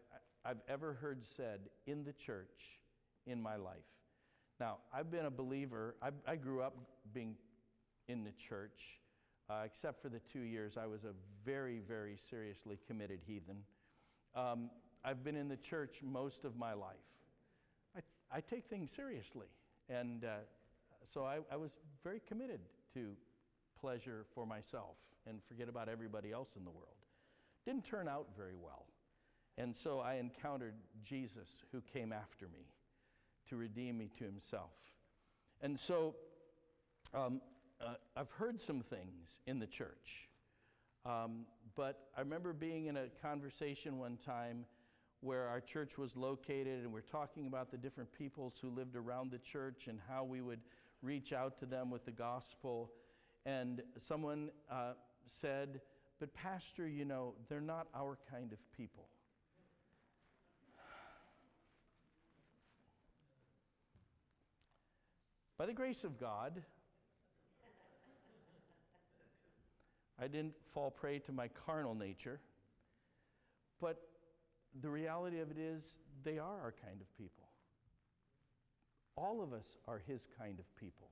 I've 0.45 0.61
ever 0.67 0.93
heard 0.93 1.23
said 1.35 1.61
in 1.87 2.03
the 2.03 2.13
church 2.13 2.79
in 3.25 3.41
my 3.41 3.55
life. 3.55 3.77
Now, 4.59 4.77
I've 4.93 5.11
been 5.11 5.25
a 5.25 5.31
believer, 5.31 5.95
I, 6.01 6.09
I 6.27 6.35
grew 6.35 6.61
up 6.61 6.77
being 7.13 7.35
in 8.07 8.23
the 8.23 8.31
church, 8.31 9.01
uh, 9.49 9.63
except 9.65 10.01
for 10.01 10.09
the 10.09 10.19
two 10.31 10.41
years 10.41 10.77
I 10.77 10.85
was 10.85 11.03
a 11.03 11.13
very, 11.43 11.79
very 11.79 12.17
seriously 12.29 12.77
committed 12.87 13.19
heathen. 13.25 13.57
Um, 14.35 14.69
I've 15.03 15.23
been 15.23 15.35
in 15.35 15.47
the 15.47 15.57
church 15.57 15.99
most 16.03 16.45
of 16.45 16.55
my 16.55 16.73
life. 16.73 16.95
I 18.31 18.41
take 18.41 18.65
things 18.65 18.91
seriously. 18.91 19.47
And 19.89 20.25
uh, 20.25 20.37
so 21.03 21.25
I, 21.25 21.39
I, 21.51 21.55
was 21.55 21.71
very 22.03 22.19
committed 22.27 22.59
to 22.95 23.11
pleasure 23.79 24.25
for 24.33 24.45
myself 24.47 24.97
and 25.27 25.39
forget 25.47 25.69
about 25.69 25.89
everybody 25.89 26.31
else 26.31 26.49
in 26.57 26.63
the 26.63 26.71
world. 26.71 26.95
Didn't 27.65 27.85
turn 27.85 28.07
out 28.07 28.27
very 28.35 28.55
well. 28.55 28.87
And 29.57 29.75
so 29.75 29.99
I 29.99 30.15
encountered 30.15 30.75
Jesus 31.03 31.47
who 31.71 31.81
came 31.81 32.11
after 32.11 32.47
me 32.47 32.67
to 33.49 33.55
redeem 33.55 33.97
me 33.97 34.09
to 34.17 34.25
himself. 34.25 34.73
And 35.61 35.79
so 35.79 36.15
um, 37.13 37.41
uh, 37.79 37.95
I've 38.15 38.31
heard 38.31 38.59
some 38.59 38.81
things 38.81 39.39
in 39.47 39.59
the 39.59 39.67
church. 39.67 40.29
Um, 41.05 41.45
but 41.75 42.07
I 42.17 42.21
remember 42.21 42.53
being 42.53 42.87
in 42.87 42.97
a 42.97 43.07
conversation 43.21 43.99
one 43.99 44.17
time 44.17 44.65
where 45.21 45.47
our 45.47 45.61
church 45.61 45.97
was 45.97 46.15
located, 46.15 46.83
and 46.83 46.91
we're 46.91 47.01
talking 47.01 47.47
about 47.47 47.71
the 47.71 47.77
different 47.77 48.11
peoples 48.11 48.57
who 48.61 48.69
lived 48.69 48.95
around 48.95 49.31
the 49.31 49.39
church 49.39 49.87
and 49.87 49.99
how 50.07 50.23
we 50.23 50.41
would 50.41 50.59
reach 51.01 51.33
out 51.33 51.57
to 51.59 51.65
them 51.65 51.89
with 51.89 52.05
the 52.05 52.11
gospel. 52.11 52.91
And 53.45 53.81
someone 53.97 54.49
uh, 54.69 54.93
said, 55.25 55.81
But, 56.19 56.33
Pastor, 56.33 56.87
you 56.87 57.05
know, 57.05 57.33
they're 57.49 57.61
not 57.61 57.87
our 57.95 58.17
kind 58.29 58.51
of 58.51 58.59
people. 58.75 59.07
By 65.57 65.65
the 65.65 65.73
grace 65.73 66.03
of 66.03 66.19
God, 66.19 66.61
I 70.19 70.27
didn't 70.27 70.53
fall 70.73 70.91
prey 70.91 71.19
to 71.19 71.31
my 71.31 71.47
carnal 71.47 71.95
nature, 71.95 72.39
but 73.79 74.01
the 74.81 74.89
reality 74.89 75.39
of 75.39 75.51
it 75.51 75.57
is, 75.57 75.95
they 76.23 76.37
are 76.37 76.59
our 76.61 76.73
kind 76.83 76.99
of 76.99 77.17
people. 77.17 77.45
All 79.15 79.41
of 79.41 79.53
us 79.53 79.77
are 79.87 80.01
His 80.05 80.21
kind 80.37 80.59
of 80.59 80.65
people. 80.75 81.07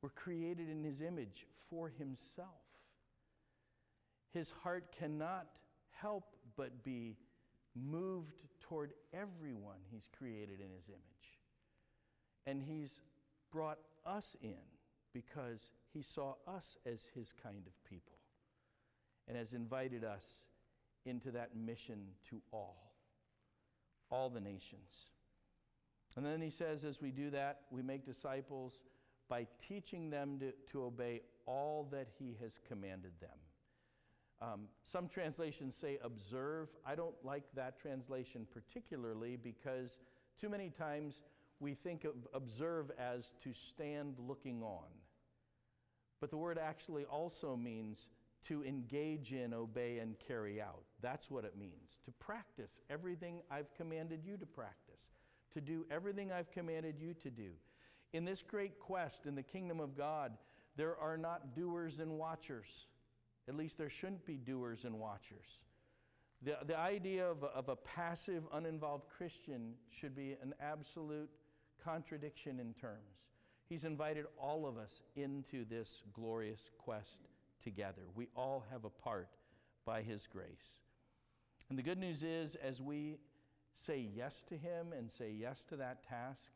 We're 0.00 0.10
created 0.10 0.68
in 0.68 0.82
His 0.82 1.00
image 1.00 1.46
for 1.70 1.88
Himself. 1.88 2.48
His 4.32 4.50
heart 4.62 4.92
cannot 4.98 5.46
help 5.90 6.24
but 6.56 6.82
be 6.82 7.16
moved 7.76 8.34
toward 8.60 8.92
everyone 9.12 9.78
He's 9.92 10.08
created 10.18 10.60
in 10.60 10.70
His 10.76 10.88
image. 10.88 11.38
And 12.46 12.62
He's 12.62 13.00
brought 13.52 13.78
us 14.06 14.36
in 14.42 14.54
because 15.12 15.60
He 15.92 16.02
saw 16.02 16.34
us 16.48 16.76
as 16.86 17.00
His 17.14 17.32
kind 17.42 17.66
of 17.66 17.84
people 17.88 18.18
and 19.28 19.36
has 19.36 19.52
invited 19.52 20.04
us 20.04 20.24
into 21.04 21.30
that 21.32 21.56
mission 21.56 22.00
to 22.30 22.40
all, 22.52 22.92
all 24.10 24.30
the 24.30 24.40
nations. 24.40 25.10
And 26.16 26.26
then 26.26 26.40
he 26.40 26.50
says, 26.50 26.84
as 26.84 27.00
we 27.00 27.10
do 27.10 27.30
that, 27.30 27.60
we 27.70 27.82
make 27.82 28.04
disciples 28.04 28.80
by 29.28 29.46
teaching 29.66 30.10
them 30.10 30.38
to, 30.40 30.52
to 30.72 30.84
obey 30.84 31.22
all 31.46 31.88
that 31.90 32.08
he 32.18 32.36
has 32.42 32.52
commanded 32.68 33.12
them. 33.20 33.30
Um, 34.42 34.60
some 34.84 35.08
translations 35.08 35.74
say 35.74 35.98
observe. 36.02 36.68
I 36.84 36.94
don't 36.94 37.14
like 37.24 37.44
that 37.54 37.80
translation 37.80 38.46
particularly 38.52 39.36
because 39.36 39.98
too 40.40 40.48
many 40.48 40.68
times 40.68 41.20
we 41.62 41.74
think 41.74 42.04
of 42.04 42.14
observe 42.34 42.90
as 42.98 43.32
to 43.44 43.52
stand 43.54 44.16
looking 44.18 44.62
on. 44.62 44.88
But 46.20 46.30
the 46.30 46.36
word 46.36 46.58
actually 46.58 47.04
also 47.04 47.56
means 47.56 48.08
to 48.48 48.64
engage 48.64 49.32
in, 49.32 49.54
obey, 49.54 49.98
and 49.98 50.16
carry 50.18 50.60
out. 50.60 50.82
That's 51.00 51.30
what 51.30 51.44
it 51.44 51.56
means. 51.56 52.00
To 52.04 52.10
practice 52.18 52.80
everything 52.90 53.42
I've 53.48 53.72
commanded 53.74 54.24
you 54.24 54.36
to 54.36 54.46
practice, 54.46 55.12
to 55.54 55.60
do 55.60 55.86
everything 55.88 56.32
I've 56.32 56.50
commanded 56.50 56.98
you 56.98 57.14
to 57.22 57.30
do. 57.30 57.50
In 58.12 58.24
this 58.24 58.42
great 58.42 58.80
quest 58.80 59.26
in 59.26 59.36
the 59.36 59.42
kingdom 59.42 59.78
of 59.78 59.96
God, 59.96 60.32
there 60.76 60.96
are 60.96 61.16
not 61.16 61.54
doers 61.54 62.00
and 62.00 62.18
watchers. 62.18 62.88
At 63.48 63.54
least 63.54 63.78
there 63.78 63.90
shouldn't 63.90 64.26
be 64.26 64.36
doers 64.36 64.84
and 64.84 64.98
watchers. 64.98 65.60
The, 66.42 66.58
the 66.66 66.76
idea 66.76 67.30
of 67.30 67.44
of 67.44 67.68
a 67.68 67.76
passive, 67.76 68.42
uninvolved 68.52 69.04
Christian 69.08 69.74
should 69.88 70.16
be 70.16 70.36
an 70.42 70.54
absolute 70.60 71.30
contradiction 71.84 72.60
in 72.60 72.74
terms. 72.74 73.22
He's 73.68 73.84
invited 73.84 74.26
all 74.38 74.66
of 74.66 74.76
us 74.76 75.02
into 75.16 75.64
this 75.64 76.02
glorious 76.12 76.70
quest 76.78 77.28
together. 77.62 78.02
We 78.14 78.28
all 78.36 78.64
have 78.70 78.84
a 78.84 78.90
part 78.90 79.28
by 79.84 80.02
His 80.02 80.26
grace. 80.26 80.76
And 81.68 81.78
the 81.78 81.82
good 81.82 81.98
news 81.98 82.22
is, 82.22 82.54
as 82.56 82.80
we 82.80 83.18
say 83.74 84.06
yes 84.14 84.42
to 84.48 84.56
Him 84.56 84.92
and 84.96 85.10
say 85.10 85.30
yes 85.30 85.64
to 85.70 85.76
that 85.76 86.06
task, 86.06 86.52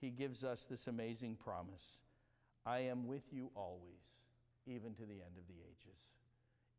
He 0.00 0.10
gives 0.10 0.44
us 0.44 0.66
this 0.70 0.86
amazing 0.86 1.36
promise 1.36 1.98
I 2.66 2.78
am 2.80 3.06
with 3.06 3.24
you 3.32 3.50
always, 3.54 4.04
even 4.66 4.94
to 4.94 5.02
the 5.02 5.14
end 5.14 5.36
of 5.36 5.46
the 5.48 5.60
ages, 5.68 5.98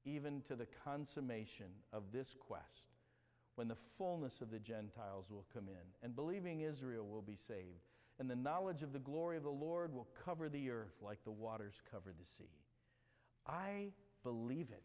even 0.06 0.42
to 0.48 0.56
the 0.56 0.68
consummation 0.84 1.68
of 1.94 2.04
this 2.12 2.36
quest, 2.40 2.95
when 3.56 3.68
the 3.68 3.76
fullness 3.98 4.42
of 4.42 4.52
the 4.52 4.60
Gentiles 4.60 5.26
will 5.30 5.46
come 5.54 5.68
in, 5.68 6.04
and 6.04 6.16
believing 6.16 6.62
Israel 6.62 7.06
will 7.08 7.22
be 7.22 7.38
saved, 7.48 7.88
and 8.20 8.30
the 8.30 8.36
knowledge 8.36 8.82
of 8.82 8.94
the 8.94 9.00
glory 9.00 9.38
of 9.38 9.44
the 9.44 9.50
Lord 9.50 9.94
will 9.94 10.08
cover 10.24 10.50
the 10.50 10.70
earth 10.70 10.96
like 11.02 11.24
the 11.24 11.32
waters 11.32 11.82
cover 11.92 12.14
the 12.18 12.26
sea. 12.38 12.52
I 13.48 13.88
believe 14.24 14.68
it. 14.72 14.84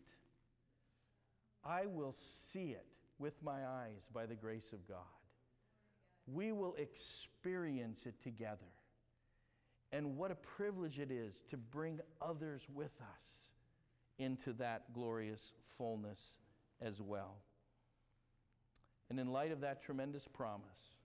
I 1.65 1.87
will 1.87 2.15
see 2.53 2.71
it 2.71 2.87
with 3.19 3.35
my 3.43 3.67
eyes 3.67 4.07
by 4.13 4.27
the 4.27 4.35
grace 4.35 4.73
of 4.73 4.87
God. 4.89 4.99
We 6.27 6.53
will 6.53 6.75
experience 6.77 8.07
it 8.07 8.23
together. 8.23 8.73
And 9.93 10.17
what 10.17 10.31
a 10.31 10.37
privilege 10.37 10.99
it 10.99 11.11
is 11.11 11.43
to 11.51 11.57
bring 11.57 12.01
others 12.23 12.63
with 12.73 12.93
us 13.01 13.51
into 14.19 14.53
that 14.55 14.93
glorious 14.93 15.53
fullness 15.77 16.21
as 16.81 17.01
well. 17.01 17.37
And 19.11 19.18
in 19.18 19.33
light 19.33 19.51
of 19.51 19.61
that 19.61 19.83
tremendous 19.83 20.27
promise, 20.27 20.96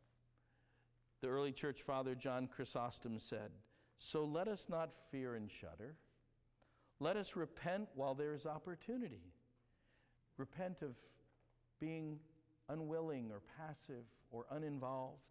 the 1.22 1.28
early 1.28 1.52
church 1.52 1.82
father 1.82 2.14
John 2.14 2.48
Chrysostom 2.48 3.20
said, 3.20 3.50
So 3.98 4.24
let 4.24 4.48
us 4.48 4.68
not 4.70 4.92
fear 5.12 5.36
and 5.36 5.50
shudder. 5.50 5.96
Let 7.00 7.18
us 7.18 7.36
repent 7.36 7.90
while 7.96 8.14
there 8.14 8.34
is 8.34 8.46
opportunity. 8.46 9.34
Repent 10.38 10.84
of 10.84 10.96
being 11.80 12.20
unwilling 12.70 13.32
or 13.32 13.42
passive 13.58 14.06
or 14.32 14.46
uninvolved. 14.52 15.24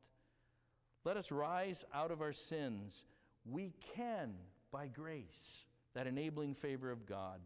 Let 1.05 1.17
us 1.17 1.31
rise 1.31 1.85
out 1.95 2.11
of 2.11 2.21
our 2.21 2.33
sins 2.33 3.05
we 3.49 3.73
can, 3.95 4.35
by 4.73 4.89
grace, 4.89 5.65
that 5.95 6.07
enabling 6.07 6.55
favor 6.55 6.91
of 6.91 7.07
God, 7.07 7.41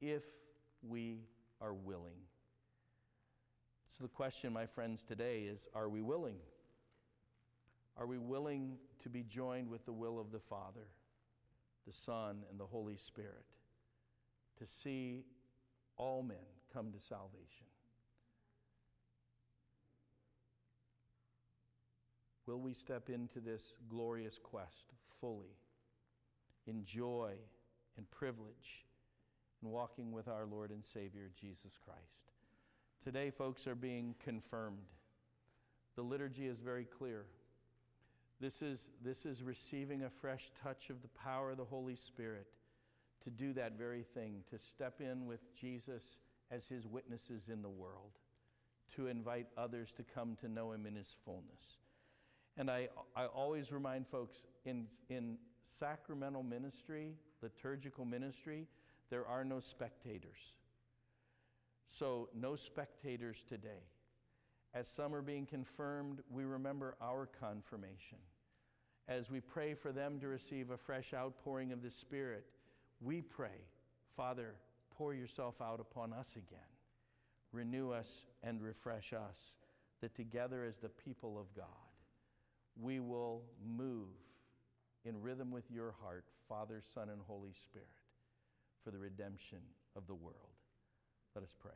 if 0.00 0.22
we 0.86 1.24
are 1.60 1.74
willing. 1.74 2.20
So, 3.90 4.04
the 4.04 4.08
question, 4.08 4.52
my 4.52 4.66
friends, 4.66 5.04
today 5.04 5.42
is 5.42 5.68
are 5.74 5.88
we 5.88 6.00
willing? 6.00 6.36
Are 7.96 8.06
we 8.06 8.18
willing 8.18 8.76
to 9.02 9.08
be 9.08 9.22
joined 9.22 9.68
with 9.68 9.84
the 9.84 9.92
will 9.92 10.18
of 10.18 10.32
the 10.32 10.38
Father, 10.38 10.86
the 11.86 11.92
Son, 11.92 12.44
and 12.50 12.58
the 12.58 12.66
Holy 12.66 12.96
Spirit 12.96 13.44
to 14.58 14.66
see 14.66 15.24
all 15.96 16.22
men 16.22 16.36
come 16.72 16.92
to 16.92 17.00
salvation? 17.00 17.66
will 22.50 22.60
we 22.60 22.74
step 22.74 23.08
into 23.08 23.38
this 23.38 23.74
glorious 23.88 24.36
quest 24.42 24.86
fully 25.20 25.54
in 26.66 26.84
joy 26.84 27.32
and 27.96 28.10
privilege 28.10 28.84
in 29.62 29.68
walking 29.68 30.10
with 30.10 30.26
our 30.26 30.46
Lord 30.46 30.72
and 30.72 30.84
Savior 30.84 31.30
Jesus 31.40 31.78
Christ. 31.84 32.32
Today, 33.02 33.30
folks 33.30 33.66
are 33.66 33.74
being 33.74 34.14
confirmed. 34.22 34.76
The 35.96 36.02
liturgy 36.02 36.46
is 36.46 36.58
very 36.58 36.84
clear. 36.84 37.24
This 38.40 38.60
is, 38.60 38.88
this 39.02 39.24
is 39.24 39.42
receiving 39.42 40.02
a 40.02 40.10
fresh 40.10 40.50
touch 40.62 40.90
of 40.90 41.00
the 41.00 41.08
power 41.08 41.52
of 41.52 41.56
the 41.56 41.64
Holy 41.64 41.96
Spirit 41.96 42.46
to 43.24 43.30
do 43.30 43.54
that 43.54 43.78
very 43.78 44.02
thing, 44.02 44.44
to 44.50 44.58
step 44.58 45.00
in 45.00 45.26
with 45.26 45.40
Jesus 45.58 46.02
as 46.50 46.66
his 46.66 46.86
witnesses 46.86 47.44
in 47.50 47.62
the 47.62 47.68
world, 47.70 48.12
to 48.96 49.06
invite 49.06 49.46
others 49.56 49.94
to 49.94 50.02
come 50.02 50.36
to 50.42 50.48
know 50.48 50.72
him 50.72 50.84
in 50.84 50.94
his 50.94 51.16
fullness. 51.24 51.78
And 52.58 52.70
I, 52.70 52.88
I 53.16 53.26
always 53.26 53.72
remind 53.72 54.08
folks 54.08 54.42
in, 54.66 54.86
in 55.08 55.38
sacramental 55.78 56.42
ministry, 56.42 57.14
liturgical 57.42 58.04
ministry, 58.04 58.66
there 59.08 59.26
are 59.26 59.44
no 59.44 59.58
spectators. 59.60 60.52
So, 61.90 62.28
no 62.32 62.54
spectators 62.54 63.44
today. 63.46 63.82
As 64.72 64.86
some 64.86 65.12
are 65.12 65.22
being 65.22 65.44
confirmed, 65.44 66.20
we 66.30 66.44
remember 66.44 66.96
our 67.02 67.28
confirmation. 67.40 68.18
As 69.08 69.28
we 69.28 69.40
pray 69.40 69.74
for 69.74 69.90
them 69.90 70.20
to 70.20 70.28
receive 70.28 70.70
a 70.70 70.76
fresh 70.76 71.12
outpouring 71.12 71.72
of 71.72 71.82
the 71.82 71.90
Spirit, 71.90 72.46
we 73.00 73.20
pray, 73.20 73.66
Father, 74.16 74.54
pour 74.96 75.14
yourself 75.14 75.60
out 75.60 75.80
upon 75.80 76.12
us 76.12 76.36
again. 76.36 76.60
Renew 77.50 77.90
us 77.90 78.26
and 78.44 78.62
refresh 78.62 79.12
us, 79.12 79.52
that 80.00 80.14
together 80.14 80.64
as 80.64 80.76
the 80.76 80.88
people 80.88 81.38
of 81.38 81.52
God, 81.56 81.66
we 82.80 83.00
will 83.00 83.42
move 83.66 84.06
in 85.04 85.20
rhythm 85.20 85.50
with 85.50 85.68
your 85.70 85.94
heart, 86.00 86.24
Father, 86.48 86.80
Son, 86.94 87.08
and 87.08 87.20
Holy 87.26 87.52
Spirit, 87.64 87.88
for 88.84 88.92
the 88.92 88.98
redemption 88.98 89.58
of 89.96 90.06
the 90.06 90.14
world. 90.14 90.59
Let 91.34 91.44
us 91.44 91.54
pray. 91.60 91.70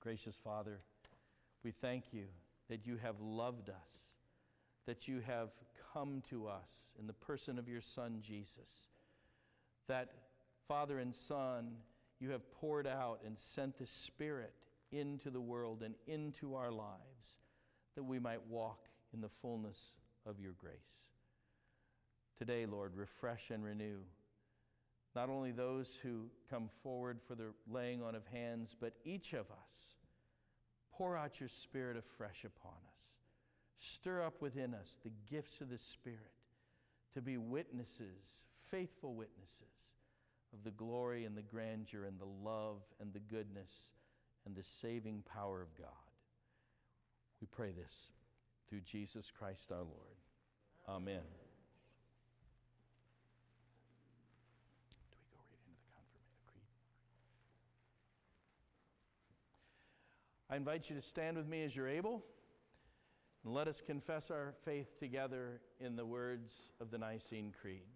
Gracious 0.00 0.36
Father, 0.42 0.80
we 1.64 1.70
thank 1.70 2.12
you 2.12 2.24
that 2.68 2.86
you 2.86 2.96
have 2.96 3.20
loved 3.20 3.68
us, 3.70 4.10
that 4.86 5.08
you 5.08 5.20
have 5.20 5.50
come 5.92 6.22
to 6.28 6.46
us 6.48 6.68
in 6.98 7.06
the 7.06 7.12
person 7.12 7.58
of 7.58 7.68
your 7.68 7.80
Son, 7.80 8.18
Jesus, 8.20 8.70
that 9.88 10.10
Father 10.68 10.98
and 10.98 11.14
Son, 11.14 11.72
you 12.20 12.30
have 12.30 12.50
poured 12.52 12.86
out 12.86 13.20
and 13.24 13.38
sent 13.38 13.78
the 13.78 13.86
Spirit 13.86 14.52
into 14.90 15.30
the 15.30 15.40
world 15.40 15.82
and 15.82 15.94
into 16.06 16.54
our 16.54 16.70
lives 16.70 17.36
that 17.94 18.02
we 18.02 18.18
might 18.18 18.46
walk 18.48 18.88
in 19.14 19.20
the 19.20 19.28
fullness 19.28 19.78
of 20.26 20.40
your 20.40 20.52
grace. 20.52 20.74
Today, 22.38 22.66
Lord, 22.66 22.96
refresh 22.96 23.50
and 23.50 23.64
renew 23.64 23.98
not 25.14 25.28
only 25.28 25.52
those 25.52 25.98
who 26.02 26.26
come 26.50 26.68
forward 26.82 27.20
for 27.26 27.34
the 27.34 27.52
laying 27.70 28.02
on 28.02 28.14
of 28.14 28.26
hands, 28.26 28.74
but 28.78 28.94
each 29.04 29.32
of 29.32 29.50
us. 29.50 29.96
Pour 30.92 31.16
out 31.16 31.40
your 31.40 31.48
Spirit 31.48 31.96
afresh 31.96 32.44
upon 32.44 32.72
us. 32.72 33.00
Stir 33.78 34.22
up 34.22 34.40
within 34.40 34.74
us 34.74 34.96
the 35.02 35.12
gifts 35.30 35.60
of 35.60 35.68
the 35.68 35.78
Spirit 35.78 36.32
to 37.14 37.20
be 37.20 37.36
witnesses, 37.36 38.46
faithful 38.70 39.14
witnesses 39.14 39.58
of 40.52 40.62
the 40.64 40.70
glory 40.70 41.24
and 41.24 41.36
the 41.36 41.42
grandeur 41.42 42.04
and 42.04 42.18
the 42.18 42.48
love 42.48 42.82
and 43.00 43.12
the 43.12 43.20
goodness 43.20 43.70
and 44.46 44.54
the 44.54 44.62
saving 44.62 45.22
power 45.32 45.62
of 45.62 45.74
God. 45.76 45.88
We 47.40 47.46
pray 47.50 47.72
this 47.72 48.12
through 48.68 48.80
Jesus 48.80 49.30
Christ 49.36 49.72
our 49.72 49.78
Lord. 49.78 50.16
Amen. 50.88 51.22
Do 54.90 54.96
we 55.00 55.16
go 55.18 55.24
right 55.34 55.50
into 55.52 55.70
the 55.74 55.82
confirmation 55.90 56.42
creed? 56.52 56.70
I 60.52 60.56
invite 60.56 60.90
you 60.90 60.96
to 60.96 61.00
stand 61.00 61.38
with 61.38 61.48
me 61.48 61.64
as 61.64 61.74
you're 61.74 61.88
able. 61.88 62.22
And 63.42 63.54
let 63.54 63.68
us 63.68 63.80
confess 63.80 64.30
our 64.30 64.52
faith 64.66 64.98
together 64.98 65.62
in 65.80 65.96
the 65.96 66.04
words 66.04 66.52
of 66.78 66.90
the 66.90 66.98
Nicene 66.98 67.54
Creed. 67.58 67.86